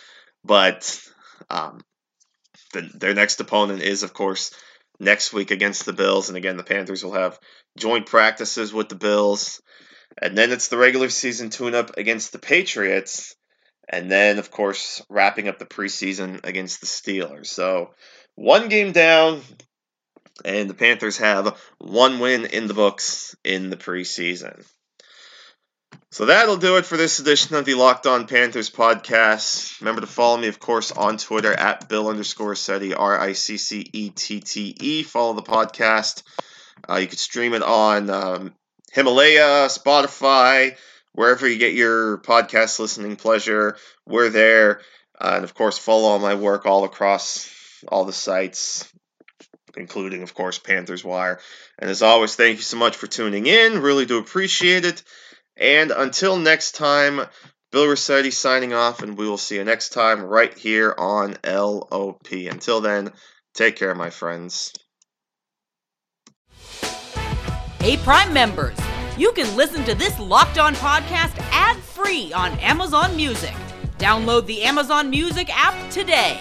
but 0.45 1.01
um, 1.51 1.81
the, 2.73 2.91
their 2.95 3.15
next 3.15 3.41
opponent 3.41 3.83
is, 3.83 4.03
of 4.03 4.13
course, 4.13 4.53
next 4.99 5.33
week 5.33 5.51
against 5.51 5.85
the 5.85 5.93
Bills. 5.93 6.29
And 6.29 6.37
again, 6.37 6.57
the 6.57 6.65
Panthers 6.65 7.05
will 7.05 7.15
have 7.15 7.39
joint 7.79 8.07
practices 8.07 8.73
with 8.73 8.89
the 8.89 8.95
Bills. 8.95 9.61
And 10.21 10.37
then 10.37 10.53
it's 10.53 10.69
the 10.69 10.77
regular 10.77 11.09
season 11.09 11.51
tune 11.51 11.75
up 11.75 11.97
against 11.97 12.33
the 12.33 12.39
Patriots. 12.39 13.35
And 13.89 14.11
then, 14.11 14.39
of 14.39 14.51
course, 14.51 15.03
wrapping 15.09 15.49
up 15.49 15.59
the 15.59 15.67
preseason 15.67 16.45
against 16.45 16.81
the 16.81 16.87
Steelers. 16.87 17.47
So 17.47 17.91
one 18.35 18.69
game 18.69 18.93
down, 18.93 19.43
and 20.45 20.71
the 20.71 20.75
Panthers 20.75 21.19
have 21.19 21.59
one 21.79 22.21
win 22.21 22.47
in 22.47 22.67
the 22.67 22.75
books 22.75 23.37
in 23.45 23.71
the 23.71 23.77
preseason. 23.77 24.65
So 26.13 26.27
that'll 26.27 26.59
do 26.59 26.77
it 26.77 26.85
for 26.85 26.99
this 26.99 27.21
edition 27.21 27.57
of 27.57 27.65
the 27.65 27.73
Locked 27.73 28.07
On 28.07 28.27
Panthers 28.27 28.69
podcast. 28.69 29.81
Remember 29.81 30.03
to 30.03 30.07
follow 30.07 30.37
me, 30.37 30.49
of 30.49 30.61
course, 30.61 30.93
on 30.93 31.17
Twitter 31.17 31.55
at 31.55 31.89
Bill 31.89 32.09
underscore 32.09 32.53
Setti, 32.53 32.93
R 32.95 33.19
I 33.19 33.33
C 33.33 33.57
C 33.57 33.89
E 33.95 34.11
T 34.11 34.41
T 34.41 34.77
E. 34.79 35.03
Follow 35.05 35.33
the 35.33 35.43
podcast. 35.43 36.23
Uh, 36.87 36.97
you 36.97 37.07
can 37.07 37.17
stream 37.17 37.55
it 37.55 37.63
on 37.63 38.11
um, 38.11 38.55
Himalaya, 38.93 39.69
Spotify, 39.69 40.77
wherever 41.13 41.49
you 41.49 41.57
get 41.57 41.73
your 41.73 42.19
podcast 42.19 42.79
listening 42.79 43.17
pleasure. 43.17 43.79
We're 44.05 44.29
there. 44.29 44.83
Uh, 45.19 45.33
and 45.37 45.45
of 45.45 45.55
course, 45.55 45.79
follow 45.79 46.11
all 46.11 46.19
my 46.19 46.35
work 46.35 46.67
all 46.67 46.85
across 46.85 47.51
all 47.89 48.05
the 48.05 48.13
sites, 48.13 48.87
including, 49.79 50.23
of 50.23 50.35
course, 50.35 50.59
Panthers 50.59 51.03
Wire. 51.03 51.41
And 51.79 51.89
as 51.89 52.03
always, 52.03 52.37
thank 52.37 52.59
you 52.59 52.63
so 52.63 52.77
much 52.77 52.97
for 52.97 53.07
tuning 53.07 53.47
in. 53.47 53.81
Really 53.81 54.05
do 54.05 54.19
appreciate 54.19 54.85
it. 54.85 55.03
And 55.63 55.93
until 55.93 56.37
next 56.37 56.73
time, 56.73 57.21
Bill 57.71 57.87
Riccette 57.87 58.33
signing 58.33 58.73
off, 58.73 59.01
and 59.01 59.17
we 59.17 59.29
will 59.29 59.39
see 59.39 59.55
you 59.55 59.65
next 59.65 59.91
time 59.91 60.21
right 60.21 60.53
here 60.59 60.93
on 60.99 61.37
LOP. 61.45 62.33
Until 62.33 62.81
then, 62.81 63.13
take 63.55 63.77
care, 63.77 63.95
my 63.95 64.11
friends. 64.11 64.75
Hey, 67.79 67.97
Prime 67.99 68.33
members, 68.33 68.77
you 69.17 69.31
can 69.33 69.57
listen 69.57 69.85
to 69.85 69.95
this 69.95 70.19
locked 70.19 70.59
on 70.59 70.75
podcast 70.75 71.39
ad 71.53 71.77
free 71.77 72.33
on 72.33 72.59
Amazon 72.59 73.15
Music. 73.15 73.55
Download 73.99 74.45
the 74.47 74.65
Amazon 74.65 75.11
Music 75.11 75.49
app 75.57 75.91
today. 75.93 76.41